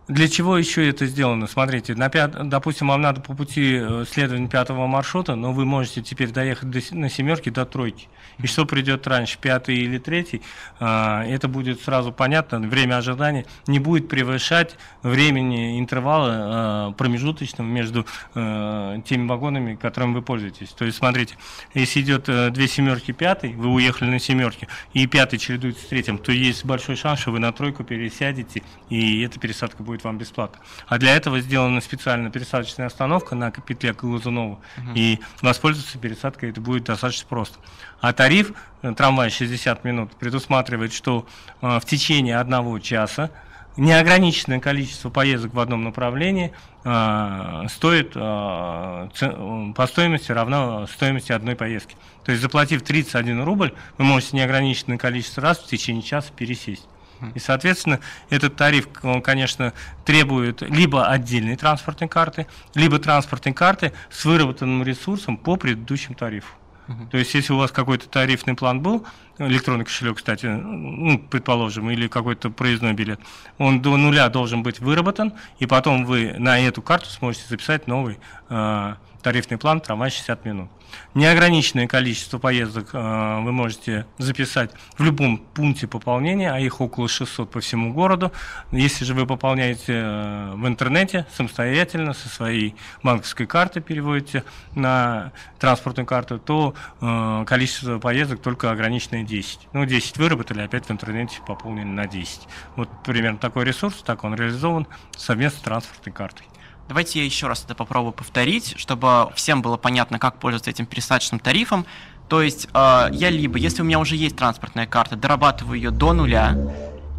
для 0.09 0.27
чего 0.27 0.57
еще 0.57 0.89
это 0.89 1.05
сделано? 1.05 1.47
Смотрите, 1.47 1.95
на 1.95 2.09
пят, 2.09 2.49
допустим, 2.49 2.89
вам 2.89 3.03
надо 3.03 3.21
по 3.21 3.35
пути 3.35 3.79
э, 3.79 4.05
следования 4.11 4.49
пятого 4.49 4.87
маршрута, 4.87 5.35
но 5.35 5.53
вы 5.53 5.67
можете 5.67 6.01
теперь 6.01 6.31
доехать 6.31 6.71
до, 6.71 6.81
на 6.93 7.11
семерки 7.11 7.51
до 7.51 7.67
тройки. 7.67 8.09
И 8.39 8.47
что 8.47 8.65
придет 8.65 9.07
раньше, 9.07 9.37
пятый 9.39 9.77
или 9.77 9.99
третий, 9.99 10.41
а, 10.81 11.25
это 11.25 11.47
будет 11.47 11.83
сразу 11.83 12.11
понятно. 12.11 12.61
Время 12.61 12.97
ожидания 12.97 13.45
не 13.67 13.81
будет 13.81 14.09
превышать 14.09 14.77
времени 15.03 15.79
интервала 15.79 16.31
а, 16.31 16.93
промежуточного 16.93 17.69
между 17.69 18.07
теми 18.35 19.27
вагонами, 19.27 19.75
которыми 19.75 20.15
вы 20.15 20.23
пользуетесь. 20.23 20.71
То 20.71 20.85
есть, 20.85 20.99
смотрите, 20.99 21.37
если 21.75 22.01
идет 22.01 22.25
две 22.53 22.69
семерки, 22.69 23.13
пятый, 23.13 23.53
вы 23.53 23.69
уехали 23.69 24.09
на 24.09 24.19
семерки, 24.19 24.69
и 24.95 25.07
пятый 25.07 25.39
чередуется 25.39 25.85
с 25.85 25.89
третьим, 25.89 26.19
то 26.19 26.33
есть 26.33 26.65
большой 26.65 26.97
шанс, 26.97 27.21
что 27.21 27.33
вы 27.33 27.41
на 27.41 27.53
тройку 27.53 27.85
пересядете, 27.85 28.63
и 28.89 29.23
эта 29.23 29.39
пересадка 29.41 29.83
будет 29.83 29.98
будет 29.99 30.05
вам 30.05 30.19
бесплатно. 30.19 30.61
А 30.87 30.99
для 30.99 31.17
этого 31.17 31.41
сделана 31.41 31.81
специальная 31.81 32.31
пересадочная 32.31 32.87
остановка 32.87 33.35
на 33.35 33.51
петле 33.51 33.93
Глазунова, 33.93 34.55
угу. 34.55 34.91
и 34.95 35.19
воспользоваться 35.43 35.99
пересадкой 35.99 36.51
это 36.51 36.61
будет 36.61 36.85
достаточно 36.85 37.29
просто. 37.29 37.59
А 38.01 38.13
тариф 38.13 38.53
э, 38.83 38.93
трамвая 38.95 39.31
60 39.31 39.85
минут 39.85 40.13
предусматривает, 40.13 40.93
что 40.93 41.27
э, 41.61 41.81
в 41.81 41.85
течение 41.85 42.39
одного 42.39 42.79
часа 42.79 43.31
неограниченное 43.77 44.61
количество 44.61 45.11
поездок 45.11 45.55
в 45.55 45.61
одном 45.61 45.85
направлении 45.85 46.53
э, 46.85 47.67
стоит 47.69 48.13
э, 48.15 49.09
ц, 49.15 49.35
по 49.75 49.87
стоимости 49.87 50.33
равна 50.33 50.87
стоимости 50.87 51.33
одной 51.33 51.57
поездки. 51.57 51.97
То 52.25 52.33
есть 52.33 52.43
заплатив 52.43 52.83
31 52.83 53.43
рубль, 53.45 53.73
вы 53.97 54.05
можете 54.05 54.37
неограниченное 54.37 54.99
количество 54.99 55.43
раз 55.43 55.59
в 55.59 55.67
течение 55.67 56.03
часа 56.03 56.31
пересесть. 56.37 56.87
И, 57.35 57.39
соответственно, 57.39 58.01
этот 58.31 58.57
тариф, 58.57 58.89
он, 59.03 59.23
конечно, 59.23 59.73
требует 60.05 60.63
либо 60.63 61.07
отдельной 61.09 61.57
транспортной 61.57 62.09
карты, 62.09 62.47
либо 62.75 62.99
транспортной 62.99 63.55
карты 63.55 63.93
с 64.11 64.25
выработанным 64.25 64.83
ресурсом 64.83 65.37
по 65.37 65.57
предыдущим 65.57 66.15
тарифу. 66.15 66.55
Uh-huh. 66.89 67.11
То 67.11 67.19
есть, 67.19 67.35
если 67.35 67.53
у 67.53 67.59
вас 67.59 67.71
какой-то 67.71 68.09
тарифный 68.09 68.55
план 68.55 68.81
был, 68.81 69.07
электронный 69.39 69.85
кошелек, 69.85 70.17
кстати, 70.17 70.47
ну, 70.47 71.19
предположим, 71.19 71.91
или 71.91 72.09
какой-то 72.09 72.51
проездной 72.51 72.95
билет, 72.95 73.21
он 73.59 73.83
до 73.83 73.97
нуля 73.97 74.29
должен 74.29 74.63
быть 74.63 74.81
выработан, 74.81 75.35
и 75.59 75.67
потом 75.67 76.07
вы 76.07 76.35
на 76.39 76.59
эту 76.59 76.81
карту 76.81 77.11
сможете 77.11 77.45
записать 77.49 77.87
новый 77.87 78.19
э, 78.49 78.95
тарифный 79.29 79.59
план 79.59 79.83
трамвай 79.83 80.09
60 80.09 80.47
минут. 80.47 80.71
Неограниченное 81.13 81.87
количество 81.87 82.39
поездок 82.39 82.95
э, 82.95 83.41
вы 83.43 83.53
можете 83.53 84.07
записать 84.17 84.71
в 84.97 85.05
любом 85.05 85.37
пункте 85.37 85.87
пополнения, 85.87 86.51
а 86.51 86.59
их 86.59 86.81
около 86.81 87.09
600 87.09 87.51
по 87.51 87.61
всему 87.61 87.93
городу. 87.93 88.33
Если 88.73 89.05
же 89.05 89.13
вы 89.13 89.27
пополняете 89.27 89.93
э, 89.93 90.53
в 90.55 90.67
интернете 90.67 91.27
самостоятельно 91.37 92.15
со 92.15 92.31
своей 92.31 92.75
банковской 93.03 93.45
карты, 93.45 93.83
переводите 93.83 94.45
на 94.75 95.33
транспортную 95.59 96.07
карту, 96.07 96.39
то 96.39 96.75
э, 97.03 97.45
количество 97.47 97.99
поездок 97.99 98.41
только 98.41 98.71
ограниченное 98.71 99.25
10. 99.25 99.69
Ну, 99.75 99.85
10 99.85 100.17
выработали, 100.17 100.63
опять 100.63 100.87
в 100.87 100.91
интернете 100.91 101.43
пополнили 101.47 101.85
на 101.85 102.07
10. 102.07 102.49
Вот 102.77 102.89
примерно 103.05 103.37
такой 103.37 103.67
ресурс, 103.67 104.03
так 104.03 104.25
он 104.25 104.35
реализован 104.35 104.87
совместно 105.15 105.59
с 105.59 105.63
транспортной 105.63 106.15
картой. 106.15 106.47
Давайте 106.89 107.19
я 107.19 107.27
еще 107.27 107.49
раз 107.49 107.65
это 107.65 107.75
попробую 107.75 108.13
повторить, 108.13 108.75
чтобы 108.79 109.31
всем 109.35 109.61
было 109.61 109.77
понятно, 109.77 110.19
как 110.19 110.39
пользоваться 110.39 110.71
этим 110.71 110.87
пересадочным 110.87 111.39
тарифом. 111.39 111.85
То 112.29 112.41
есть 112.41 112.67
э, 112.73 113.09
я 113.13 113.29
либо, 113.29 113.59
если 113.59 113.83
у 113.83 113.85
меня 113.85 113.99
уже 113.99 114.17
есть 114.17 114.37
транспортная 114.37 114.87
карта, 114.87 115.15
дорабатываю 115.15 115.77
ее 115.77 115.91
до 115.91 116.15
нуля 116.15 116.57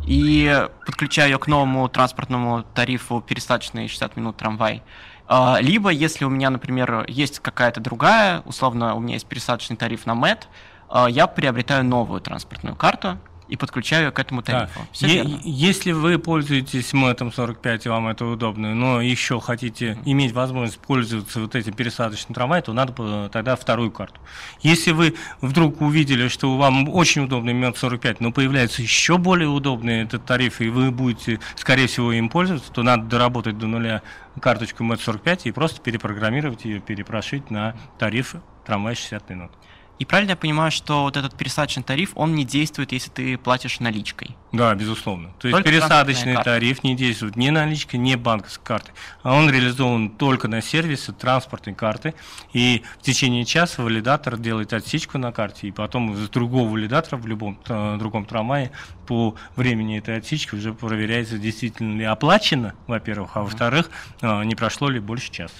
и 0.07 0.67
подключаю 0.87 1.31
ее 1.31 1.37
к 1.37 1.45
новому 1.45 1.87
транспортному 1.87 2.63
тарифу 2.73 3.21
пересадочный 3.21 3.87
60 3.87 4.17
минут 4.17 4.37
трамвай. 4.37 4.81
Э, 5.27 5.57
либо, 5.61 5.91
если 5.91 6.25
у 6.25 6.29
меня, 6.29 6.49
например, 6.49 7.05
есть 7.07 7.39
какая-то 7.39 7.79
другая, 7.79 8.41
условно, 8.45 8.95
у 8.95 8.99
меня 8.99 9.13
есть 9.13 9.27
пересадочный 9.27 9.77
тариф 9.77 10.07
на 10.07 10.15
МЭТ, 10.15 10.47
э, 10.89 11.05
я 11.09 11.27
приобретаю 11.27 11.85
новую 11.85 12.21
транспортную 12.21 12.75
карту, 12.75 13.19
и 13.49 13.55
подключаю 13.55 14.11
к 14.13 14.19
этому 14.19 14.41
тарифу. 14.41 14.79
Да. 15.01 15.07
Е- 15.07 15.39
если 15.43 15.91
вы 15.91 16.19
пользуетесь 16.19 16.93
МЭТом 16.93 17.31
45 17.31 17.85
и 17.85 17.89
вам 17.89 18.07
это 18.07 18.25
удобно, 18.25 18.75
но 18.75 19.01
еще 19.01 19.39
хотите 19.39 19.91
mm-hmm. 19.91 20.01
иметь 20.05 20.31
возможность 20.33 20.79
пользоваться 20.79 21.39
вот 21.41 21.55
этим 21.55 21.73
пересадочным 21.73 22.35
трамваем, 22.35 22.63
то 22.63 22.73
надо 22.73 23.29
тогда 23.29 23.55
вторую 23.55 23.91
карту. 23.91 24.19
Если 24.61 24.91
вы 24.91 25.15
вдруг 25.41 25.81
увидели, 25.81 26.27
что 26.27 26.55
вам 26.57 26.87
очень 26.89 27.23
удобный 27.23 27.53
МЭТ 27.53 27.77
45, 27.77 28.21
но 28.21 28.31
появляется 28.31 28.81
еще 28.81 29.17
более 29.17 29.49
удобный 29.49 30.03
этот 30.03 30.25
тариф, 30.25 30.61
и 30.61 30.69
вы 30.69 30.91
будете, 30.91 31.39
скорее 31.55 31.87
всего, 31.87 32.11
им 32.11 32.29
пользоваться, 32.29 32.71
то 32.71 32.83
надо 32.83 33.05
доработать 33.05 33.57
до 33.57 33.67
нуля 33.67 34.01
карточку 34.39 34.83
МЭТ 34.83 35.01
45 35.01 35.47
и 35.47 35.51
просто 35.51 35.81
перепрограммировать 35.81 36.65
ее, 36.65 36.79
перепрошить 36.79 37.49
на 37.51 37.75
тариф 37.97 38.35
трамвай 38.65 38.95
60 38.95 39.29
минут. 39.29 39.51
И 39.99 40.05
правильно 40.05 40.31
я 40.31 40.35
понимаю, 40.37 40.71
что 40.71 41.03
вот 41.03 41.17
этот 41.17 41.35
пересадочный 41.35 41.83
тариф, 41.83 42.11
он 42.15 42.33
не 42.33 42.45
действует, 42.45 42.93
если 42.93 43.09
ты 43.09 43.37
платишь 43.37 43.81
наличкой? 43.81 44.37
Да, 44.53 44.73
безусловно. 44.73 45.31
То 45.39 45.49
есть 45.49 45.61
пересадочный 45.63 46.41
тариф 46.41 46.83
не 46.83 46.95
действует 46.95 47.35
ни 47.35 47.49
наличкой, 47.49 47.97
ни 47.97 48.15
банковской 48.15 48.65
картой. 48.65 48.93
А 49.23 49.33
он 49.33 49.49
реализован 49.49 50.09
только 50.11 50.47
на 50.47 50.61
сервисе 50.61 51.11
транспортной 51.11 51.75
карты. 51.75 52.13
И 52.53 52.83
в 52.99 53.03
течение 53.03 53.43
часа 53.43 53.83
валидатор 53.83 54.37
делает 54.37 54.71
отсечку 54.71 55.17
на 55.17 55.33
карте, 55.33 55.67
и 55.67 55.71
потом 55.71 56.13
из 56.13 56.29
другого 56.29 56.69
валидатора 56.69 57.17
в 57.17 57.27
любом 57.27 57.59
э, 57.67 57.97
другом 57.99 58.25
трамвае 58.25 58.71
по 59.05 59.35
времени 59.57 59.97
этой 59.97 60.17
отсечки 60.17 60.55
уже 60.55 60.73
проверяется, 60.73 61.37
действительно 61.37 61.97
ли 61.97 62.05
оплачено, 62.05 62.73
во-первых, 62.87 63.31
а 63.35 63.41
во-вторых, 63.41 63.89
э, 64.21 64.43
не 64.45 64.55
прошло 64.55 64.89
ли 64.89 64.99
больше 64.99 65.29
часа. 65.29 65.55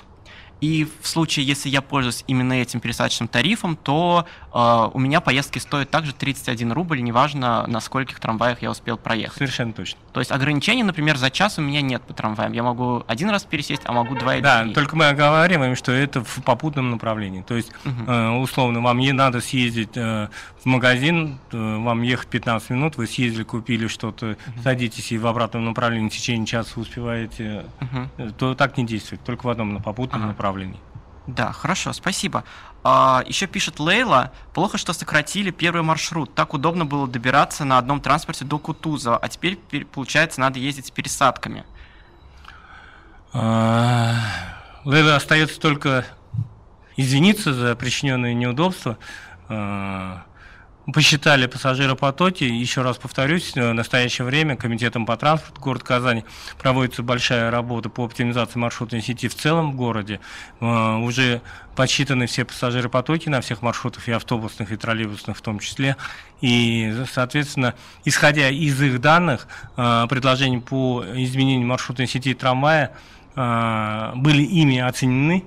И 0.62 0.88
в 1.02 1.08
случае, 1.08 1.46
если 1.46 1.70
я 1.70 1.82
пользуюсь 1.82 2.24
именно 2.28 2.54
этим 2.54 2.80
пересадочным 2.80 3.28
тарифом, 3.28 3.78
то 3.78 4.26
э, 4.54 4.90
у 4.94 5.00
меня 5.00 5.22
поездки 5.22 5.60
стоят 5.60 5.90
также 5.90 6.14
31 6.14 6.72
рубль, 6.74 7.02
неважно, 7.02 7.66
на 7.68 7.80
скольких 7.80 8.20
трамваях 8.20 8.62
я 8.62 8.72
успел 8.72 8.98
проехать. 8.98 9.38
Совершенно 9.38 9.74
точно. 9.74 10.00
То 10.12 10.20
есть 10.20 10.32
ограничений, 10.32 10.84
например, 10.84 11.18
за 11.18 11.30
час 11.30 11.60
у 11.60 11.62
меня 11.62 11.82
нет 11.82 12.02
по 12.02 12.14
трамваям. 12.14 12.52
Я 12.52 12.64
могу 12.64 13.04
один 13.08 13.30
раз 13.30 13.44
пересесть, 13.46 13.84
а 13.86 13.94
могу 13.94 14.16
два 14.16 14.36
или 14.36 14.44
Да, 14.44 14.64
три. 14.64 14.74
только 14.74 14.96
мы 14.96 15.08
оговариваем, 15.08 15.76
что 15.76 15.92
это 15.92 16.24
в 16.24 16.44
попутном 16.44 16.92
направлении. 16.92 17.42
То 17.42 17.56
есть, 17.56 17.72
угу. 17.86 18.12
э, 18.12 18.30
условно, 18.32 18.82
вам 18.82 18.98
не 18.98 19.14
надо 19.14 19.40
съездить 19.40 19.96
э, 19.96 20.28
в 20.62 20.66
магазин, 20.66 21.40
э, 21.52 21.78
вам 21.78 22.02
ехать 22.02 22.28
15 22.28 22.70
минут, 22.72 22.98
вы 22.98 23.08
съездили, 23.08 23.44
купили 23.44 23.88
что-то, 23.88 24.32
угу. 24.32 24.62
садитесь 24.64 25.12
и 25.14 25.18
в 25.18 25.26
обратном 25.26 25.66
направлении 25.66 26.10
в 26.10 26.12
течение 26.14 26.46
часа 26.46 26.80
успеваете, 26.80 27.66
угу. 27.80 28.32
то 28.38 28.56
так 28.56 28.78
не 28.78 28.86
действует, 28.86 29.24
только 29.24 29.46
в 29.46 29.50
одном 29.50 29.74
на 29.74 29.80
попутном 29.80 30.22
ага. 30.22 30.28
направлении. 30.30 30.49
Да, 31.28 31.52
хорошо, 31.52 31.94
спасибо. 31.94 32.44
А, 32.84 33.24
еще 33.28 33.46
пишет 33.46 33.80
Лейла, 33.80 34.32
плохо, 34.54 34.78
что 34.78 34.94
сократили 34.94 35.52
первый 35.52 35.84
маршрут. 35.84 36.34
Так 36.34 36.54
удобно 36.54 36.86
было 36.86 37.08
добираться 37.08 37.66
на 37.66 37.78
одном 37.78 38.02
транспорте 38.02 38.46
до 38.46 38.58
Кутузова, 38.58 39.18
а 39.18 39.28
теперь, 39.28 39.58
получается, 39.86 40.40
надо 40.40 40.60
ездить 40.60 40.88
с 40.88 40.92
пересадками. 40.92 41.66
А, 43.34 44.16
Лейла 44.86 45.18
остается 45.18 45.60
только 45.60 46.06
извиниться 46.98 47.54
за 47.54 47.76
причиненные 47.76 48.34
неудобства. 48.34 48.98
А, 49.50 50.24
посчитали 50.94 51.46
пассажиропотоки. 51.46 52.44
Еще 52.44 52.82
раз 52.82 52.98
повторюсь, 52.98 53.54
в 53.56 53.74
настоящее 53.74 54.26
время 54.26 54.56
Комитетом 54.56 55.06
по 55.06 55.18
транспорту 55.18 55.62
города 55.62 55.86
Казани 55.86 56.26
проводится 56.58 57.04
большая 57.04 57.52
работа 57.52 57.90
по 57.90 58.06
оптимизации 58.06 58.60
маршрутной 58.60 59.02
сети 59.02 59.28
в 59.28 59.36
целом 59.36 59.72
в 59.72 59.76
городе. 59.76 60.20
Э, 60.60 60.98
уже 60.98 61.42
подсчитаны 61.76 62.28
все 62.28 62.46
пассажиропотоки 62.46 63.30
на 63.30 63.42
всех 63.42 63.62
маршрутах, 63.62 64.08
и 64.08 64.12
автобусных, 64.12 64.72
и 64.72 64.78
троллейбусных 64.78 65.38
в 65.38 65.42
том 65.42 65.60
числе. 65.60 65.96
И, 66.42 66.94
соответственно, 67.12 67.76
исходя 68.06 68.50
из 68.50 68.82
их 68.82 69.02
данных, 69.02 69.48
э, 69.78 70.06
предложения 70.10 70.60
по 70.60 71.04
изменению 71.16 71.68
маршрутной 71.68 72.08
сети 72.08 72.34
трамвая 72.34 72.96
э, 73.36 74.12
были 74.16 74.44
ими 74.44 74.80
оценены, 74.80 75.44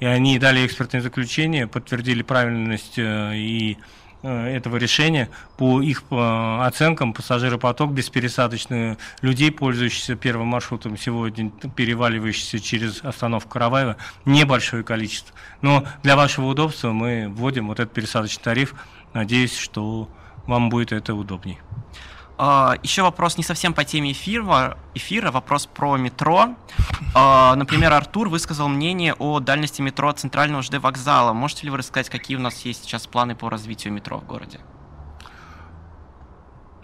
и 0.00 0.06
они 0.06 0.38
дали 0.38 0.66
экспертное 0.66 1.02
заключение, 1.02 1.66
подтвердили 1.66 2.22
правильность 2.22 2.94
и 2.96 3.76
Э, 3.76 3.99
этого 4.22 4.76
решения. 4.76 5.30
По 5.56 5.80
их 5.80 6.02
по 6.02 6.66
оценкам, 6.66 7.12
пассажиропоток 7.12 7.92
беспересадочный 7.92 8.96
людей, 9.22 9.50
пользующихся 9.50 10.14
первым 10.14 10.48
маршрутом 10.48 10.96
сегодня, 10.96 11.50
переваливающийся 11.50 12.60
через 12.60 13.02
остановку 13.04 13.50
Караваева, 13.50 13.96
небольшое 14.24 14.82
количество. 14.82 15.34
Но 15.62 15.84
для 16.02 16.16
вашего 16.16 16.46
удобства 16.46 16.92
мы 16.92 17.28
вводим 17.28 17.68
вот 17.68 17.80
этот 17.80 17.94
пересадочный 17.94 18.42
тариф. 18.42 18.74
Надеюсь, 19.14 19.56
что 19.56 20.08
вам 20.46 20.68
будет 20.68 20.92
это 20.92 21.14
удобней. 21.14 21.58
А, 22.42 22.76
Еще 22.82 23.02
вопрос 23.02 23.36
не 23.36 23.44
совсем 23.44 23.74
по 23.74 23.84
теме 23.84 24.12
эфира, 24.12 24.78
эфира 24.94 25.30
вопрос 25.30 25.66
про 25.66 25.98
метро. 25.98 26.56
А, 27.14 27.54
например, 27.54 27.92
Артур 27.92 28.30
высказал 28.30 28.66
мнение 28.68 29.12
о 29.18 29.40
дальности 29.40 29.82
метро 29.82 30.10
центрального 30.12 30.62
ЖД 30.62 30.78
вокзала. 30.78 31.34
Можете 31.34 31.64
ли 31.64 31.70
вы 31.70 31.76
рассказать, 31.76 32.08
какие 32.08 32.38
у 32.38 32.40
нас 32.40 32.64
есть 32.64 32.84
сейчас 32.84 33.06
планы 33.06 33.34
по 33.34 33.50
развитию 33.50 33.92
метро 33.92 34.16
в 34.16 34.24
городе? 34.24 34.58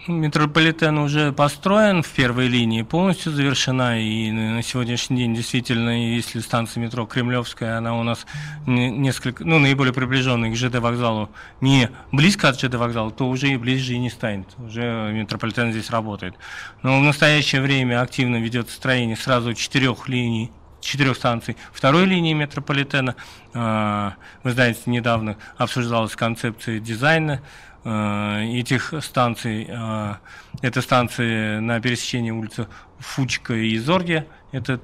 Метрополитен 0.09 0.99
уже 0.99 1.33
построен 1.33 2.03
в 2.03 2.09
первой 2.09 2.47
линии, 2.47 2.83
полностью 2.83 3.33
завершена, 3.33 4.01
и 4.01 4.31
на 4.31 4.63
сегодняшний 4.63 5.17
день 5.17 5.35
действительно, 5.35 6.15
если 6.15 6.39
станция 6.39 6.81
метро 6.81 7.07
Кремлевская, 7.07 7.79
она 7.79 7.99
у 7.99 8.05
нас 8.05 8.25
несколько, 8.67 9.45
ну, 9.45 9.59
наиболее 9.59 9.93
приближенная 9.93 10.53
к 10.53 10.57
ЖД 10.57 10.77
вокзалу, 10.77 11.31
не 11.61 11.91
близко 12.13 12.49
от 12.49 12.61
ЖД 12.61 12.75
вокзала, 12.75 13.11
то 13.11 13.29
уже 13.29 13.49
и 13.49 13.57
ближе 13.57 13.95
и 13.95 13.99
не 13.99 14.11
станет, 14.11 14.49
уже 14.59 15.11
метрополитен 15.13 15.73
здесь 15.73 15.91
работает. 15.91 16.37
Но 16.83 17.01
в 17.01 17.03
настоящее 17.03 17.61
время 17.61 18.01
активно 18.01 18.37
ведется 18.37 18.77
строение 18.77 19.17
сразу 19.17 19.55
четырех 19.55 20.09
линий 20.09 20.53
четырех 20.81 21.17
станций 21.17 21.57
второй 21.73 22.05
линии 22.05 22.33
метрополитена. 22.33 23.17
А, 23.55 24.15
вы 24.45 24.53
знаете, 24.53 24.83
недавно 24.87 25.37
обсуждалась 25.57 26.15
концепция 26.15 26.79
дизайна 26.79 27.43
этих 27.87 28.95
станций. 29.01 29.67
Э, 29.69 30.15
это 30.63 30.83
станции 30.83 31.59
на 31.61 31.81
пересечении 31.81 32.33
улицы 32.33 32.67
Фучка 32.99 33.55
и 33.55 33.79
Зорге, 33.79 34.27
это 34.51 34.81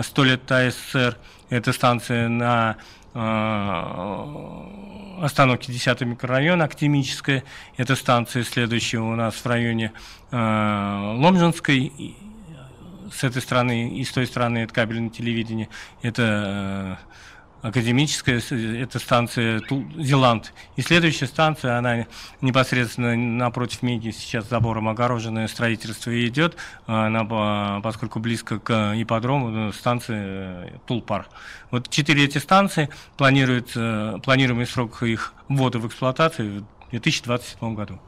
100 0.00 0.22
э, 0.22 0.26
лет 0.26 0.52
АССР. 0.52 1.16
Это 1.48 1.72
станция 1.72 2.28
на 2.28 2.76
остановке 5.22 5.72
10 5.72 6.02
микрорайона 6.02 6.64
Актимическая. 6.64 7.44
Это 7.78 7.96
станция 7.96 8.44
следующая 8.44 8.98
у 8.98 9.14
нас 9.14 9.36
в 9.36 9.46
районе 9.46 9.92
Ломжинской. 10.32 12.14
С 13.10 13.24
этой 13.24 13.40
стороны 13.40 13.96
и 13.96 14.04
с 14.04 14.12
той 14.12 14.26
стороны 14.26 14.58
это 14.58 14.74
кабельное 14.74 15.08
телевидение. 15.08 15.70
Это 16.02 16.98
академическая, 17.66 18.40
это 18.80 18.98
станция 19.00 19.60
Зеланд. 19.96 20.52
И 20.76 20.82
следующая 20.82 21.26
станция, 21.26 21.78
она 21.78 22.06
непосредственно 22.40 23.16
напротив 23.16 23.82
Меги, 23.82 24.10
сейчас 24.10 24.48
забором 24.48 24.88
огороженное 24.88 25.48
строительство 25.48 26.10
идет, 26.26 26.56
она, 26.86 27.80
поскольку 27.80 28.20
близко 28.20 28.60
к 28.60 28.94
ипподрому, 28.96 29.48
ну, 29.48 29.72
станция 29.72 30.68
э, 30.68 30.78
Тулпар. 30.86 31.28
Вот 31.72 31.88
четыре 31.90 32.24
эти 32.24 32.38
станции, 32.38 32.88
планируется, 33.16 34.20
планируемый 34.22 34.66
срок 34.66 35.02
их 35.02 35.34
ввода 35.48 35.80
в 35.80 35.86
эксплуатацию 35.88 36.66
в 36.86 36.90
2027 36.90 37.74
году. 37.74 38.00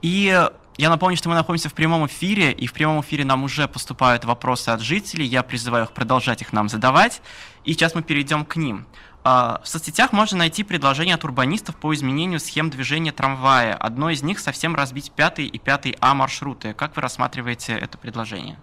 И 0.00 0.48
я 0.78 0.88
напомню, 0.88 1.16
что 1.16 1.28
мы 1.28 1.34
находимся 1.34 1.68
в 1.68 1.74
прямом 1.74 2.06
эфире, 2.06 2.52
и 2.52 2.66
в 2.66 2.72
прямом 2.72 3.00
эфире 3.02 3.24
нам 3.24 3.44
уже 3.44 3.68
поступают 3.68 4.24
вопросы 4.24 4.70
от 4.70 4.80
жителей. 4.80 5.26
Я 5.26 5.42
призываю 5.42 5.84
их 5.84 5.92
продолжать 5.92 6.40
их 6.40 6.52
нам 6.52 6.68
задавать. 6.68 7.20
И 7.64 7.72
сейчас 7.72 7.94
мы 7.94 8.02
перейдем 8.02 8.44
к 8.44 8.56
ним. 8.56 8.86
А, 9.24 9.60
в 9.62 9.68
соцсетях 9.68 10.12
можно 10.12 10.38
найти 10.38 10.64
предложения 10.64 11.14
от 11.14 11.24
урбанистов 11.24 11.76
по 11.76 11.94
изменению 11.94 12.40
схем 12.40 12.70
движения 12.70 13.12
трамвая. 13.12 13.74
Одно 13.74 14.10
из 14.10 14.22
них 14.22 14.40
совсем 14.40 14.74
разбить 14.74 15.12
пятый 15.12 15.46
и 15.46 15.58
пятый 15.58 15.96
А 16.00 16.14
маршруты. 16.14 16.72
Как 16.72 16.96
вы 16.96 17.02
рассматриваете 17.02 17.74
это 17.74 17.98
предложение? 17.98 18.58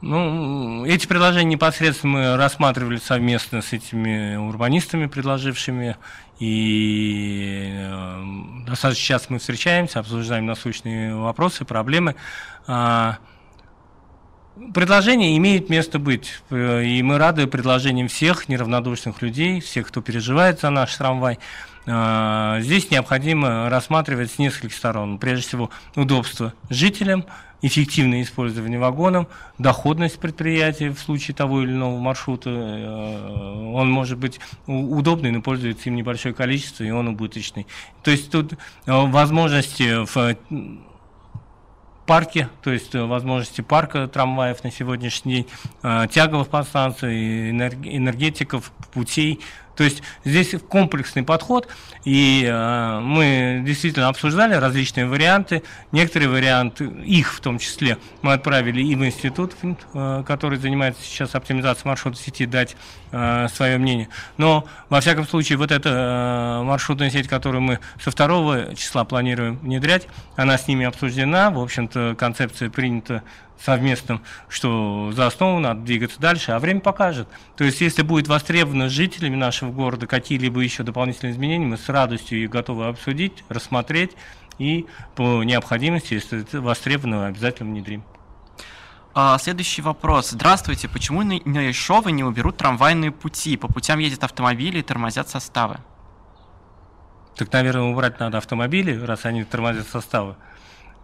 Ну, 0.00 0.84
эти 0.84 1.08
предложения 1.08 1.54
непосредственно 1.54 2.12
мы 2.12 2.36
рассматривали 2.36 2.98
совместно 2.98 3.62
с 3.62 3.72
этими 3.72 4.36
урбанистами, 4.36 5.06
предложившими, 5.06 5.96
и 6.38 7.72
э, 7.76 8.22
достаточно 8.64 9.04
часто 9.04 9.32
мы 9.32 9.38
встречаемся, 9.40 9.98
обсуждаем 9.98 10.46
насущные 10.46 11.16
вопросы, 11.16 11.64
проблемы. 11.64 12.14
А, 12.68 13.18
предложение 14.72 15.36
имеет 15.36 15.68
место 15.68 15.98
быть, 15.98 16.42
и 16.48 17.02
мы 17.02 17.18
рады 17.18 17.48
предложениям 17.48 18.06
всех 18.06 18.48
неравнодушных 18.48 19.20
людей, 19.20 19.60
всех, 19.60 19.88
кто 19.88 20.00
переживает 20.00 20.60
за 20.60 20.70
наш 20.70 20.94
трамвай. 20.94 21.40
А, 21.88 22.60
здесь 22.60 22.92
необходимо 22.92 23.68
рассматривать 23.68 24.30
с 24.30 24.38
нескольких 24.38 24.76
сторон. 24.76 25.18
Прежде 25.18 25.44
всего, 25.44 25.70
удобство 25.96 26.54
жителям– 26.70 27.24
эффективное 27.62 28.22
использование 28.22 28.78
вагонов, 28.78 29.26
доходность 29.58 30.18
предприятия 30.18 30.90
в 30.90 30.98
случае 30.98 31.34
того 31.34 31.62
или 31.62 31.72
иного 31.72 31.98
маршрута. 31.98 32.50
Э, 32.50 33.72
он 33.74 33.90
может 33.90 34.18
быть 34.18 34.40
удобный, 34.66 35.30
но 35.30 35.42
пользуется 35.42 35.88
им 35.88 35.96
небольшое 35.96 36.34
количество, 36.34 36.84
и 36.84 36.90
он 36.90 37.08
убыточный. 37.08 37.66
То 38.02 38.10
есть 38.10 38.30
тут 38.30 38.52
э, 38.52 38.56
возможности 38.86 40.04
в 40.04 40.36
парке, 42.06 42.48
то 42.62 42.72
есть 42.72 42.94
возможности 42.94 43.60
парка 43.60 44.08
трамваев 44.08 44.64
на 44.64 44.70
сегодняшний 44.70 45.32
день, 45.32 45.46
э, 45.82 46.06
тяговых 46.10 46.48
подстанций, 46.48 47.50
энергетиков, 47.50 48.72
путей, 48.92 49.40
то 49.78 49.84
есть 49.84 50.02
здесь 50.24 50.56
комплексный 50.68 51.22
подход, 51.22 51.68
и 52.04 52.44
э, 52.44 53.00
мы 53.00 53.62
действительно 53.64 54.08
обсуждали 54.08 54.54
различные 54.54 55.06
варианты. 55.06 55.62
Некоторые 55.92 56.28
варианты, 56.28 56.86
их 57.06 57.32
в 57.32 57.38
том 57.38 57.60
числе, 57.60 57.96
мы 58.22 58.32
отправили 58.32 58.82
и 58.82 58.96
в 58.96 59.06
институт, 59.06 59.54
э, 59.62 60.24
который 60.26 60.58
занимается 60.58 61.04
сейчас 61.04 61.36
оптимизацией 61.36 61.90
маршрута 61.90 62.18
сети, 62.18 62.44
дать 62.44 62.76
э, 63.12 63.46
свое 63.54 63.78
мнение. 63.78 64.08
Но, 64.36 64.64
во 64.88 65.00
всяком 65.00 65.28
случае, 65.28 65.58
вот 65.58 65.70
эта 65.70 65.90
э, 66.60 66.64
маршрутная 66.64 67.10
сеть, 67.10 67.28
которую 67.28 67.62
мы 67.62 67.78
со 68.02 68.10
второго 68.10 68.74
числа 68.74 69.04
планируем 69.04 69.58
внедрять, 69.58 70.08
она 70.34 70.58
с 70.58 70.66
ними 70.66 70.86
обсуждена, 70.86 71.52
в 71.52 71.60
общем-то, 71.60 72.16
концепция 72.18 72.68
принята 72.68 73.22
совместным, 73.60 74.22
что 74.48 75.12
за 75.12 75.26
основу 75.26 75.58
надо 75.58 75.80
двигаться 75.80 76.20
дальше, 76.20 76.52
а 76.52 76.58
время 76.58 76.80
покажет. 76.80 77.28
То 77.56 77.64
есть, 77.64 77.80
если 77.80 78.02
будет 78.02 78.28
востребовано 78.28 78.88
жителями 78.88 79.36
нашего 79.36 79.70
города 79.72 80.06
какие-либо 80.06 80.60
еще 80.60 80.82
дополнительные 80.82 81.32
изменения, 81.32 81.66
мы 81.66 81.76
с 81.76 81.88
радостью 81.88 82.42
их 82.42 82.50
готовы 82.50 82.86
обсудить, 82.86 83.44
рассмотреть 83.48 84.12
и 84.58 84.86
по 85.14 85.42
необходимости, 85.42 86.14
если 86.14 86.42
это 86.42 86.60
востребовано, 86.60 87.26
обязательно 87.26 87.70
внедрим. 87.70 88.02
А, 89.14 89.36
следующий 89.38 89.82
вопрос. 89.82 90.30
Здравствуйте. 90.30 90.88
Почему 90.88 91.22
на 91.22 91.70
Ишовы 91.70 92.12
не 92.12 92.22
уберут 92.22 92.56
трамвайные 92.56 93.10
пути? 93.10 93.56
По 93.56 93.66
путям 93.66 93.98
ездят 93.98 94.24
автомобили 94.24 94.78
и 94.78 94.82
тормозят 94.82 95.28
составы. 95.28 95.78
Так, 97.34 97.52
наверное, 97.52 97.84
убрать 97.84 98.20
надо 98.20 98.38
автомобили, 98.38 98.96
раз 98.96 99.24
они 99.24 99.44
тормозят 99.44 99.86
составы. 99.88 100.36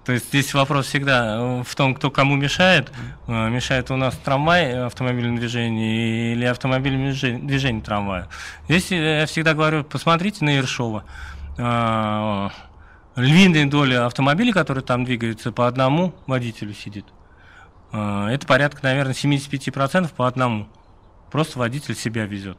То 0.05 0.13
есть 0.13 0.29
здесь 0.29 0.53
вопрос 0.53 0.87
всегда 0.87 1.37
э, 1.37 1.63
в 1.63 1.75
том, 1.75 1.95
кто 1.95 2.11
кому 2.11 2.37
мешает. 2.37 2.93
Э, 3.27 3.49
мешает 3.49 3.91
у 3.91 3.97
нас 3.97 4.15
трамвай 4.17 4.87
автомобильное 4.87 5.39
движение 5.39 6.33
или 6.35 6.45
автомобильное 6.45 7.13
движение 7.13 7.83
трамвая. 7.83 8.29
Здесь 8.69 8.93
э, 8.93 9.21
я 9.21 9.27
всегда 9.27 9.55
говорю, 9.55 9.83
посмотрите 9.83 10.45
на 10.45 10.51
Ершова. 10.51 11.05
Львиная 13.17 13.67
доля 13.67 14.07
автомобилей, 14.07 14.53
которые 14.53 14.83
там 14.83 15.05
двигаются, 15.05 15.53
по 15.53 15.69
одному 15.69 16.13
водителю 16.27 16.75
сидит. 16.75 17.07
Это 17.93 18.45
порядка, 18.49 18.81
наверное, 18.83 19.15
75% 19.15 20.11
по 20.17 20.27
одному. 20.27 20.67
Просто 21.31 21.61
водитель 21.61 21.95
себя 21.95 22.27
везет. 22.27 22.59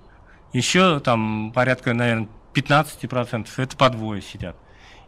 Еще 0.53 1.01
там 1.01 1.51
порядка, 1.53 1.93
наверное, 1.93 2.29
15% 2.53 3.47
это 3.58 3.75
по 3.75 3.89
двое 3.89 4.21
сидят. 4.21 4.55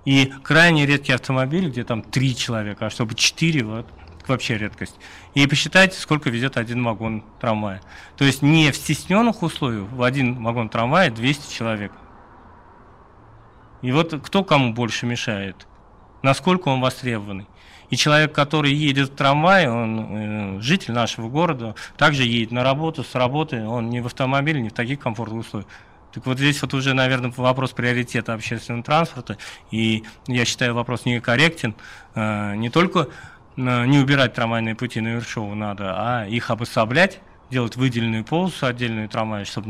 И 0.06 0.32
крайне 0.44 0.86
редкие 0.86 1.16
автомобили, 1.16 1.70
где 1.70 1.84
там 1.84 2.02
три 2.02 2.36
человека, 2.36 2.86
а 2.86 2.90
чтобы 2.90 3.16
четыре, 3.16 3.64
вот, 3.64 3.88
вообще 4.28 4.58
редкость. 4.58 4.96
И 5.34 5.46
посчитайте, 5.48 6.00
сколько 6.00 6.30
везет 6.30 6.58
один 6.58 6.84
вагон 6.84 7.24
трамвая. 7.40 7.82
То 8.16 8.26
есть 8.26 8.42
не 8.42 8.72
в 8.72 8.76
стесненных 8.76 9.44
условиях, 9.44 9.90
в 9.92 10.04
один 10.04 10.44
вагон 10.44 10.70
трамвая 10.70 11.12
200 11.12 11.54
человек. 11.54 11.92
И 13.82 13.92
вот 13.92 14.14
кто 14.24 14.44
кому 14.44 14.74
больше 14.74 15.06
мешает? 15.06 15.68
Насколько 16.24 16.70
он 16.70 16.82
востребованный? 16.82 17.48
И 17.90 17.96
человек, 17.96 18.34
который 18.34 18.74
едет 18.74 19.10
в 19.10 19.16
трамвае, 19.16 19.72
он 19.72 20.00
э, 20.00 20.62
житель 20.62 20.94
нашего 20.94 21.30
города, 21.30 21.76
также 21.96 22.24
едет 22.24 22.52
на 22.52 22.64
работу, 22.64 23.04
с 23.04 23.16
работы, 23.16 23.66
он 23.66 23.90
не 23.90 24.02
в 24.02 24.08
автомобиле, 24.08 24.62
не 24.62 24.70
в 24.70 24.74
таких 24.74 25.00
комфортных 25.00 25.46
условиях. 25.46 25.70
Так 26.18 26.26
вот 26.26 26.40
здесь 26.40 26.60
вот 26.64 26.74
уже, 26.74 26.96
наверное, 26.96 27.32
вопрос 27.38 27.74
приоритета 27.74 28.34
общественного 28.34 28.84
транспорта, 28.84 29.38
и 29.70 30.04
я 30.26 30.46
считаю 30.46 30.74
вопрос 30.74 31.06
некорректен, 31.06 31.76
э, 32.16 32.56
не 32.56 32.72
только 32.72 33.10
э, 33.56 33.86
не 33.86 34.00
убирать 34.00 34.34
трамвайные 34.34 34.74
пути 34.74 35.00
на 35.00 35.10
Вершову 35.10 35.54
надо, 35.54 35.94
а 35.96 36.26
их 36.26 36.50
обособлять, 36.50 37.20
делать 37.52 37.76
выделенную 37.76 38.24
полосу 38.24 38.66
отдельную 38.66 39.08
трамвай, 39.10 39.46
чтобы 39.46 39.70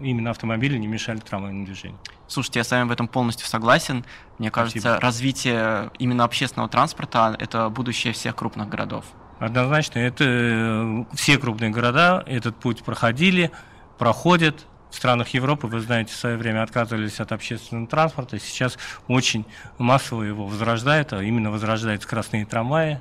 именно 0.00 0.30
автомобили 0.30 0.78
не 0.78 0.86
мешали 0.86 1.18
трамвайному 1.18 1.66
движению. 1.66 1.98
Слушайте, 2.28 2.60
я 2.60 2.64
с 2.64 2.70
вами 2.70 2.86
в 2.86 2.92
этом 2.92 3.08
полностью 3.08 3.48
согласен. 3.48 4.04
Мне 4.38 4.52
кажется, 4.52 4.78
Спасибо. 4.78 5.00
развитие 5.00 5.90
именно 5.98 6.22
общественного 6.22 6.68
транспорта– 6.68 7.34
это 7.40 7.68
будущее 7.68 8.12
всех 8.12 8.36
крупных 8.36 8.68
городов. 8.68 9.06
Однозначно, 9.40 9.98
это 9.98 10.22
э, 10.24 11.04
все 11.14 11.36
крупные 11.36 11.70
города 11.70 12.22
этот 12.28 12.54
путь 12.54 12.84
проходили, 12.84 13.50
проходят. 13.98 14.66
В 14.90 14.94
странах 14.94 15.28
Европы, 15.28 15.66
вы 15.66 15.80
знаете, 15.80 16.12
в 16.12 16.16
свое 16.16 16.36
время 16.36 16.62
отказывались 16.62 17.20
от 17.20 17.32
общественного 17.32 17.86
транспорта, 17.86 18.38
сейчас 18.38 18.76
очень 19.08 19.44
массово 19.78 20.24
его 20.24 20.46
возрождают, 20.46 21.12
а 21.12 21.22
именно 21.22 21.50
возрождают 21.50 22.02
скоростные 22.02 22.44
трамваи, 22.44 23.00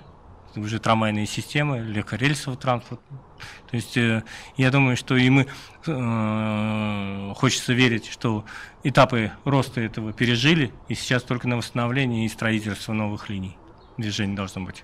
уже 0.56 0.80
трамвайные 0.80 1.26
системы, 1.26 1.80
легкорельсовый 1.80 2.58
транспорт. 2.58 3.02
То 3.70 3.76
есть 3.76 3.98
э, 3.98 4.24
я 4.58 4.72
думаю, 4.72 4.98
что 4.98 5.16
и 5.16 5.30
мы 5.30 5.48
э, 5.86 7.34
хочется 7.36 7.74
верить, 7.74 8.08
что 8.08 8.46
этапы 8.84 9.32
роста 9.46 9.82
этого 9.82 10.14
пережили, 10.14 10.72
и 10.88 10.96
сейчас 10.96 11.24
только 11.24 11.48
на 11.48 11.58
восстановление 11.58 12.26
и 12.26 12.30
строительство 12.30 12.94
новых 12.94 13.30
линий 13.30 13.58
движения 13.98 14.36
должно 14.36 14.62
быть. 14.62 14.84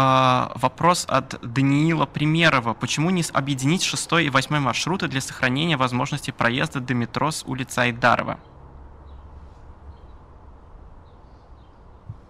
А, 0.00 0.52
вопрос 0.54 1.06
от 1.08 1.40
Даниила 1.42 2.06
Примерова. 2.06 2.72
Почему 2.72 3.10
не 3.10 3.24
объединить 3.32 3.82
шестой 3.82 4.26
и 4.26 4.30
восьмой 4.30 4.60
маршруты 4.60 5.08
для 5.08 5.20
сохранения 5.20 5.76
возможности 5.76 6.30
проезда 6.30 6.78
до 6.78 6.94
метро 6.94 7.32
с 7.32 7.42
улицы 7.42 7.80
Айдарова? 7.80 8.38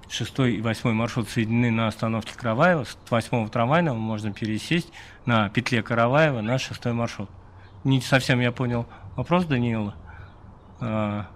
шестой 0.09 0.55
и 0.55 0.63
восьмой 0.63 0.95
маршрут 0.95 1.29
соединены 1.29 1.71
на 1.71 1.89
остановке 1.89 2.33
Караваева. 2.35 2.85
С 2.85 2.97
восьмого 3.11 3.51
трамвайного 3.51 3.99
можно 3.99 4.33
пересесть 4.33 4.91
на 5.27 5.51
петле 5.51 5.83
Караваева 5.83 6.41
на 6.41 6.57
шестой 6.57 6.95
маршрут. 6.95 7.29
Не 7.85 8.01
совсем 8.01 8.41
я 8.41 8.51
понял 8.51 8.87
вопрос 9.15 9.45
Даниила. 9.45 9.95
А, 10.81 11.27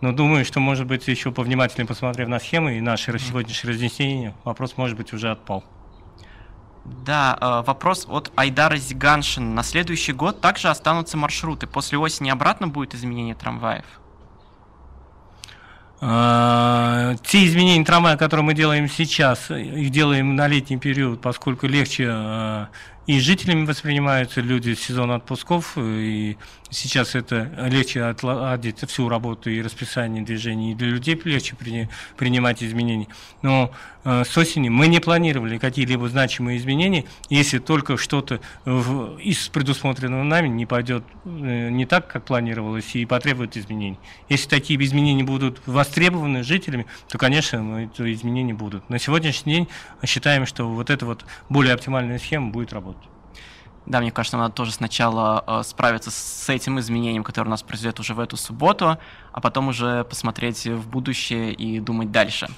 но 0.00 0.12
думаю, 0.12 0.44
что, 0.44 0.60
может 0.60 0.86
быть, 0.86 1.08
еще 1.08 1.32
повнимательнее 1.32 1.86
посмотрев 1.86 2.28
на 2.28 2.38
схемы 2.38 2.78
и 2.78 2.80
наши 2.80 3.18
сегодняшние 3.18 3.74
разъяснения, 3.74 4.34
вопрос, 4.44 4.76
может 4.76 4.96
быть, 4.96 5.12
уже 5.12 5.30
отпал. 5.30 5.64
Да, 6.84 7.36
э, 7.40 7.66
вопрос 7.66 8.06
от 8.08 8.30
Айдара 8.36 8.76
Зиганшин. 8.76 9.54
На 9.54 9.62
следующий 9.62 10.12
год 10.12 10.40
также 10.40 10.68
останутся 10.68 11.16
маршруты. 11.16 11.66
После 11.66 11.98
осени 11.98 12.30
обратно 12.30 12.68
будет 12.68 12.94
изменение 12.94 13.34
трамваев? 13.34 13.84
А, 16.00 17.14
те 17.24 17.46
изменения 17.46 17.84
трамвая, 17.84 18.16
которые 18.16 18.44
мы 18.44 18.54
делаем 18.54 18.88
сейчас, 18.88 19.50
их 19.50 19.90
делаем 19.90 20.36
на 20.36 20.46
летний 20.46 20.76
период, 20.76 21.20
поскольку 21.22 21.66
легче 21.66 22.08
а, 22.10 22.68
и 23.06 23.20
жителями 23.20 23.64
воспринимаются 23.64 24.40
люди 24.40 24.74
в 24.74 24.80
сезон 24.80 25.12
отпусков, 25.12 25.78
и 25.78 26.36
сейчас 26.70 27.14
это 27.14 27.50
легче 27.70 28.02
отладить 28.02 28.80
всю 28.88 29.08
работу 29.08 29.48
и 29.48 29.62
расписание 29.62 30.24
движений, 30.24 30.72
и 30.72 30.74
для 30.74 30.88
людей 30.88 31.20
легче 31.24 31.54
при, 31.54 31.88
принимать 32.16 32.62
изменения. 32.62 33.06
Но 33.42 33.70
э, 33.70 33.95
с 34.06 34.38
осени 34.38 34.68
мы 34.68 34.86
не 34.86 35.00
планировали 35.00 35.58
какие-либо 35.58 36.08
значимые 36.08 36.58
изменения, 36.58 37.04
если 37.28 37.58
только 37.58 37.96
что-то 37.96 38.40
из 38.64 39.48
предусмотренного 39.48 40.22
нами 40.22 40.46
не 40.46 40.64
пойдет 40.64 41.02
э, 41.24 41.70
не 41.70 41.86
так, 41.86 42.06
как 42.06 42.24
планировалось, 42.24 42.94
и 42.94 43.04
потребует 43.04 43.56
изменений. 43.56 43.98
Если 44.28 44.48
такие 44.48 44.82
изменения 44.84 45.24
будут 45.24 45.60
востребованы 45.66 46.44
жителями, 46.44 46.86
то, 47.08 47.18
конечно, 47.18 47.84
эти 47.84 48.12
изменения 48.12 48.54
будут. 48.54 48.88
На 48.88 48.98
сегодняшний 49.00 49.54
день 49.54 49.68
считаем, 50.04 50.46
что 50.46 50.68
вот 50.68 50.90
эта 50.90 51.04
вот 51.04 51.24
более 51.48 51.74
оптимальная 51.74 52.18
схема 52.18 52.50
будет 52.50 52.72
работать. 52.72 53.02
Да, 53.86 54.00
мне 54.00 54.10
кажется, 54.10 54.36
надо 54.36 54.54
тоже 54.54 54.72
сначала 54.72 55.44
э, 55.46 55.62
справиться 55.64 56.10
с 56.10 56.48
этим 56.48 56.78
изменением, 56.78 57.24
которое 57.24 57.48
у 57.48 57.50
нас 57.50 57.62
произойдет 57.62 58.00
уже 58.00 58.14
в 58.14 58.20
эту 58.20 58.36
субботу, 58.36 58.98
а 59.32 59.40
потом 59.40 59.68
уже 59.68 60.04
посмотреть 60.04 60.66
в 60.66 60.88
будущее 60.88 61.52
и 61.52 61.80
думать 61.80 62.10
дальше. 62.10 62.48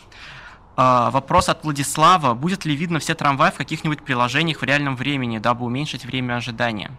Э, 0.79 1.11
вопрос 1.11 1.49
от 1.49 1.65
Владислава. 1.65 2.35
Будет 2.35 2.65
ли 2.65 2.77
видно 2.77 3.01
все 3.01 3.17
трамваи 3.17 3.51
в 3.51 3.57
каких-нибудь 3.57 4.03
приложениях 4.03 4.61
в 4.61 4.65
реальном 4.65 4.95
времени, 4.95 5.39
дабы 5.39 5.67
уменьшить 5.67 6.05
время 6.05 6.37
ожидания? 6.37 6.93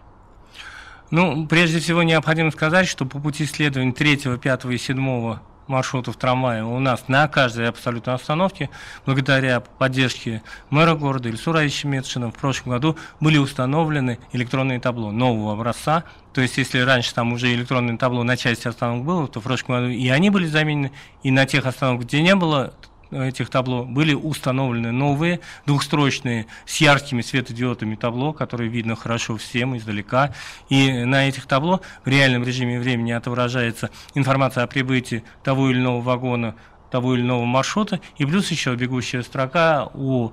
Ну, 1.10 1.46
прежде 1.46 1.80
всего 1.80 2.02
необходимо 2.02 2.50
сказать, 2.50 2.86
что 2.86 3.06
по 3.06 3.18
пути 3.18 3.44
исследований 3.44 3.92
3, 3.92 4.36
5 4.36 4.64
и 4.66 4.76
7 4.76 5.38
маршрутов 5.66 6.16
трамвая 6.16 6.62
у 6.64 6.78
нас 6.78 7.08
на 7.08 7.26
каждой 7.28 7.68
абсолютно 7.68 8.14
остановке, 8.14 8.68
благодаря 9.06 9.60
поддержке 9.60 10.42
мэра 10.68 10.94
города 10.94 11.28
Ильсура 11.28 11.66
Ищеметшина, 11.66 12.30
в 12.30 12.34
прошлом 12.34 12.72
году 12.72 12.98
были 13.20 13.38
установлены 13.38 14.18
электронные 14.32 14.80
табло 14.80 15.10
нового 15.10 15.54
образца. 15.54 16.04
То 16.34 16.40
есть, 16.42 16.58
если 16.58 16.80
раньше 16.80 17.14
там 17.14 17.32
уже 17.32 17.52
электронное 17.54 17.96
табло 17.96 18.24
на 18.24 18.36
части 18.36 18.68
остановок 18.68 19.04
было, 19.04 19.26
то 19.26 19.40
в 19.40 19.44
прошлом 19.44 19.76
году 19.76 19.88
и 19.88 20.08
они 20.08 20.28
были 20.28 20.46
заменены, 20.46 20.92
и 21.22 21.30
на 21.30 21.46
тех 21.46 21.64
остановках, 21.64 22.06
где 22.06 22.20
не 22.20 22.34
было 22.34 22.74
этих 23.10 23.50
табло 23.50 23.84
были 23.84 24.14
установлены 24.14 24.92
новые 24.92 25.40
двухстрочные 25.66 26.46
с 26.66 26.76
яркими 26.78 27.22
светодиодами 27.22 27.94
табло, 27.94 28.32
которые 28.32 28.68
видно 28.68 28.96
хорошо 28.96 29.36
всем 29.36 29.76
издалека. 29.76 30.32
И 30.68 31.04
на 31.04 31.28
этих 31.28 31.46
табло 31.46 31.80
в 32.04 32.08
реальном 32.08 32.44
режиме 32.44 32.80
времени 32.80 33.12
отображается 33.12 33.90
информация 34.14 34.64
о 34.64 34.66
прибытии 34.66 35.24
того 35.42 35.70
или 35.70 35.78
иного 35.78 36.00
вагона 36.00 36.54
того 36.90 37.14
или 37.14 37.22
иного 37.22 37.44
маршрута, 37.44 38.00
и 38.18 38.24
плюс 38.24 38.50
еще 38.50 38.74
бегущая 38.74 39.22
строка 39.22 39.88
э, 39.94 40.28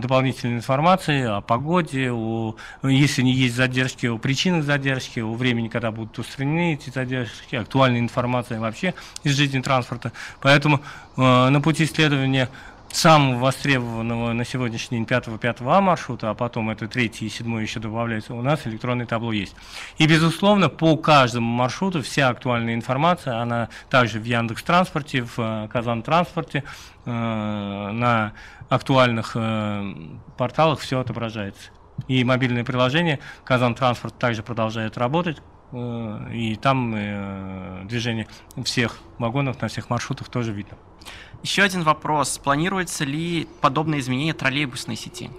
дополнительной 0.00 0.56
информации 0.56 1.24
о 1.24 1.40
погоде, 1.40 2.10
о, 2.10 2.56
если 2.82 3.22
не 3.22 3.32
есть 3.32 3.54
задержки, 3.54 4.06
о 4.06 4.18
причинах 4.18 4.64
задержки, 4.64 5.20
о 5.20 5.32
времени, 5.34 5.68
когда 5.68 5.90
будут 5.90 6.18
устранены 6.18 6.74
эти 6.74 6.90
задержки, 6.90 7.56
актуальная 7.56 8.00
информация 8.00 8.60
вообще 8.60 8.94
из 9.22 9.36
жизни 9.36 9.60
транспорта. 9.60 10.12
Поэтому 10.40 10.80
э, 11.16 11.48
на 11.48 11.60
пути 11.60 11.84
исследования 11.84 12.48
самого 12.96 13.38
востребованного 13.38 14.32
на 14.32 14.44
сегодняшний 14.44 14.98
день 14.98 15.06
5-5А 15.06 15.80
маршрута, 15.80 16.30
а 16.30 16.34
потом 16.34 16.70
это 16.70 16.86
третий 16.86 17.26
и 17.26 17.28
седьмой 17.28 17.62
еще 17.62 17.80
добавляется, 17.80 18.34
у 18.34 18.42
нас 18.42 18.66
электронное 18.66 19.06
табло 19.06 19.32
есть. 19.32 19.54
И, 19.98 20.06
безусловно, 20.06 20.68
по 20.68 20.96
каждому 20.96 21.46
маршруту 21.46 22.02
вся 22.02 22.28
актуальная 22.28 22.74
информация, 22.74 23.38
она 23.38 23.68
также 23.90 24.20
в 24.20 24.24
Яндекс 24.24 24.62
Транспорте, 24.62 25.22
в 25.22 25.38
э, 25.38 25.68
Казан 25.72 26.02
Транспорте, 26.02 26.62
э, 27.04 27.10
на 27.10 28.32
актуальных 28.68 29.32
э, 29.34 29.94
порталах 30.36 30.80
все 30.80 31.00
отображается. 31.00 31.70
И 32.08 32.24
мобильное 32.24 32.64
приложение 32.64 33.20
Казан 33.44 33.74
Транспорт 33.74 34.18
также 34.18 34.42
продолжает 34.42 34.98
работать, 34.98 35.40
и 35.72 36.58
там 36.60 37.86
движение 37.86 38.26
всех 38.64 38.98
вагонов 39.18 39.60
на 39.62 39.68
всех 39.68 39.90
маршрутах 39.90 40.28
тоже 40.28 40.52
видно. 40.52 40.76
Еще 41.42 41.62
один 41.62 41.82
вопрос. 41.82 42.38
Планируется 42.38 43.04
ли 43.04 43.46
подобное 43.60 43.98
изменение 44.00 44.34
троллейбусной 44.34 44.96
сети? 44.96 45.30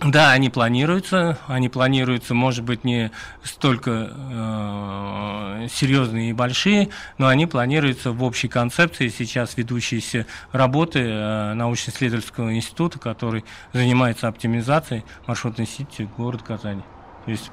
Да, 0.00 0.30
они 0.30 0.48
планируются. 0.48 1.38
Они 1.48 1.68
планируются, 1.68 2.32
может 2.32 2.64
быть, 2.64 2.84
не 2.84 3.10
столько 3.42 4.12
э, 4.12 5.66
серьезные 5.72 6.30
и 6.30 6.32
большие, 6.32 6.90
но 7.18 7.26
они 7.26 7.46
планируются 7.46 8.12
в 8.12 8.22
общей 8.22 8.46
концепции. 8.46 9.08
Сейчас 9.08 9.56
ведущиеся 9.56 10.26
работы 10.52 11.00
э, 11.00 11.54
научно-исследовательского 11.54 12.54
института, 12.54 13.00
который 13.00 13.44
занимается 13.72 14.28
оптимизацией 14.28 15.04
маршрутной 15.26 15.66
сети 15.66 16.08
города 16.16 16.44
Казани. 16.44 16.82
То 17.24 17.32
есть 17.32 17.50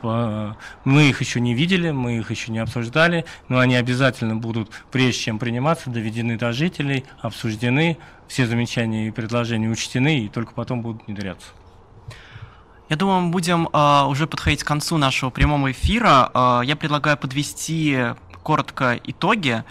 мы 0.86 1.10
их 1.10 1.19
еще 1.21 1.41
не 1.41 1.53
видели, 1.55 1.91
мы 1.91 2.19
их 2.19 2.29
еще 2.29 2.51
не 2.51 2.60
обсуждали, 2.60 3.25
но 3.49 3.60
они 3.60 3.75
обязательно 3.75 4.36
будут, 4.36 4.69
прежде 4.91 5.19
чем 5.19 5.39
приниматься, 5.39 5.89
доведены 5.89 6.38
до 6.38 6.53
жителей, 6.53 7.03
обсуждены, 7.19 7.97
все 8.27 8.45
замечания 8.45 9.08
и 9.08 9.12
предложения 9.12 9.67
учтены, 9.67 10.19
и 10.19 10.29
только 10.29 10.53
потом 10.53 10.81
будут 10.81 11.08
внедряться. 11.08 11.47
Я 12.88 12.95
думаю, 12.98 13.21
мы 13.21 13.32
будем 13.32 13.67
э, 13.71 14.04
уже 14.06 14.28
подходить 14.28 14.63
к 14.63 14.67
концу 14.67 14.98
нашего 14.98 15.32
прямого 15.32 15.71
эфира. 15.71 16.30
Э, 16.34 16.62
я 16.63 16.76
предлагаю 16.76 17.17
подвести 17.17 17.98
коротко 18.43 19.00
итоги. 19.04 19.63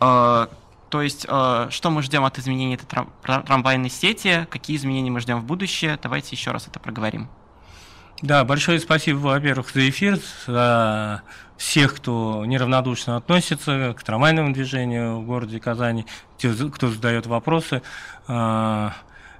Э, 0.00 0.46
то 0.90 1.02
есть, 1.02 1.26
э, 1.28 1.66
что 1.70 1.90
мы 1.90 2.02
ждем 2.02 2.24
от 2.24 2.38
изменений 2.38 2.74
этой 2.74 2.86
трам- 2.86 3.44
трамвайной 3.46 3.88
сети, 3.88 4.46
какие 4.50 4.76
изменения 4.76 5.10
мы 5.10 5.20
ждем 5.20 5.40
в 5.40 5.44
будущее. 5.44 5.98
Давайте 6.02 6.36
еще 6.36 6.50
раз 6.50 6.68
это 6.68 6.78
проговорим. 6.78 7.28
Да, 8.20 8.44
большое 8.44 8.80
спасибо, 8.80 9.18
во-первых, 9.18 9.70
за 9.70 9.88
эфир, 9.88 10.18
за 10.46 11.22
всех, 11.56 11.94
кто 11.94 12.44
неравнодушно 12.44 13.16
относится 13.16 13.94
к 13.96 14.02
трамвайному 14.02 14.52
движению 14.52 15.20
в 15.20 15.26
городе 15.26 15.60
Казани, 15.60 16.04
кто 16.36 16.88
задает 16.88 17.26
вопросы. 17.26 17.80
А, 18.26 18.92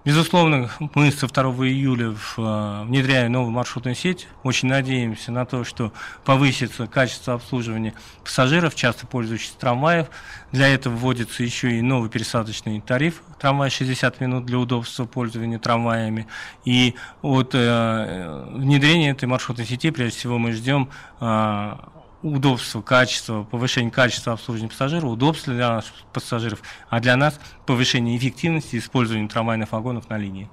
Безусловно, 0.08 0.70
мы 0.94 1.12
со 1.12 1.26
2 1.26 1.42
июля 1.66 2.14
э, 2.38 2.82
внедряем 2.86 3.30
новую 3.30 3.50
маршрутную 3.50 3.94
сеть. 3.94 4.26
Очень 4.42 4.68
надеемся 4.68 5.32
на 5.32 5.44
то, 5.44 5.64
что 5.64 5.92
повысится 6.24 6.86
качество 6.86 7.34
обслуживания 7.34 7.92
пассажиров, 8.24 8.74
часто 8.74 9.06
пользующихся 9.06 9.58
трамваев. 9.58 10.06
Для 10.50 10.68
этого 10.68 10.96
вводится 10.96 11.42
еще 11.42 11.76
и 11.76 11.82
новый 11.82 12.08
пересадочный 12.08 12.80
тариф 12.80 13.20
трамвай 13.38 13.68
60 13.68 14.18
минут 14.22 14.46
для 14.46 14.58
удобства 14.58 15.04
пользования 15.04 15.58
трамваями. 15.58 16.26
И 16.64 16.94
от 17.20 17.50
э, 17.52 18.46
внедрения 18.54 19.10
этой 19.10 19.26
маршрутной 19.26 19.66
сети, 19.66 19.90
прежде 19.90 20.18
всего, 20.18 20.38
мы 20.38 20.52
ждем 20.52 20.88
э, 21.20 21.76
удобство, 22.22 22.82
качество, 22.82 23.44
повышение 23.44 23.90
качества 23.90 24.32
обслуживания 24.32 24.70
пассажиров, 24.70 25.10
удобство 25.10 25.52
для 25.52 25.74
наших 25.74 25.94
пассажиров, 26.12 26.60
а 26.88 27.00
для 27.00 27.16
нас 27.16 27.38
повышение 27.66 28.16
эффективности 28.16 28.76
использования 28.76 29.28
трамвайных 29.28 29.70
вагонов 29.72 30.08
на 30.08 30.18
линии. 30.18 30.50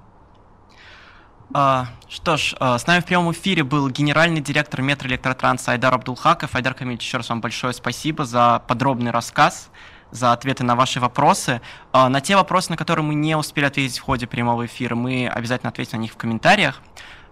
А, 1.52 1.86
что 2.08 2.36
ж, 2.36 2.54
а, 2.58 2.78
с 2.78 2.86
нами 2.86 3.00
в 3.00 3.04
прямом 3.04 3.32
эфире 3.32 3.62
был 3.62 3.88
генеральный 3.88 4.40
директор 4.40 4.82
метроэлектротранса 4.82 5.72
Айдар 5.72 5.94
Абдулхаков. 5.94 6.54
Айдар 6.54 6.74
Камильевич, 6.74 7.04
еще 7.04 7.18
раз 7.18 7.28
вам 7.28 7.40
большое 7.40 7.72
спасибо 7.72 8.24
за 8.24 8.62
подробный 8.66 9.12
рассказ, 9.12 9.70
за 10.10 10.32
ответы 10.32 10.64
на 10.64 10.74
ваши 10.74 10.98
вопросы. 10.98 11.60
А, 11.92 12.08
на 12.08 12.20
те 12.20 12.34
вопросы, 12.36 12.70
на 12.70 12.76
которые 12.76 13.04
мы 13.04 13.14
не 13.14 13.36
успели 13.36 13.64
ответить 13.64 13.98
в 13.98 14.02
ходе 14.02 14.26
прямого 14.26 14.66
эфира, 14.66 14.96
мы 14.96 15.28
обязательно 15.28 15.70
ответим 15.70 15.98
на 15.98 16.02
них 16.02 16.12
в 16.12 16.16
комментариях. 16.16 16.82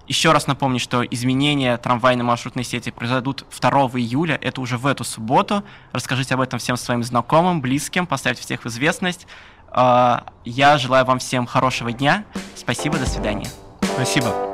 Еще 0.06 0.32
раз 0.32 0.46
напомню, 0.46 0.78
что 0.78 1.02
изменения 1.04 1.76
трамвайной 1.78 2.24
маршрутной 2.24 2.64
сети 2.64 2.90
произойдут 2.90 3.44
2 3.58 3.70
июля, 3.70 4.38
это 4.40 4.60
уже 4.60 4.76
в 4.76 4.86
эту 4.86 5.02
субботу. 5.04 5.64
Расскажите 5.92 6.34
об 6.34 6.40
этом 6.40 6.58
всем 6.58 6.76
своим 6.76 7.02
знакомым, 7.02 7.60
близким, 7.60 8.06
поставьте 8.06 8.42
всех 8.42 8.64
в 8.64 8.66
известность. 8.66 9.26
А, 9.68 10.26
я 10.44 10.76
желаю 10.78 11.04
вам 11.04 11.18
всем 11.18 11.46
хорошего 11.46 11.90
дня. 11.92 12.24
Спасибо, 12.54 12.98
до 12.98 13.06
свидания. 13.06 13.48
Спасибо. 13.82 14.53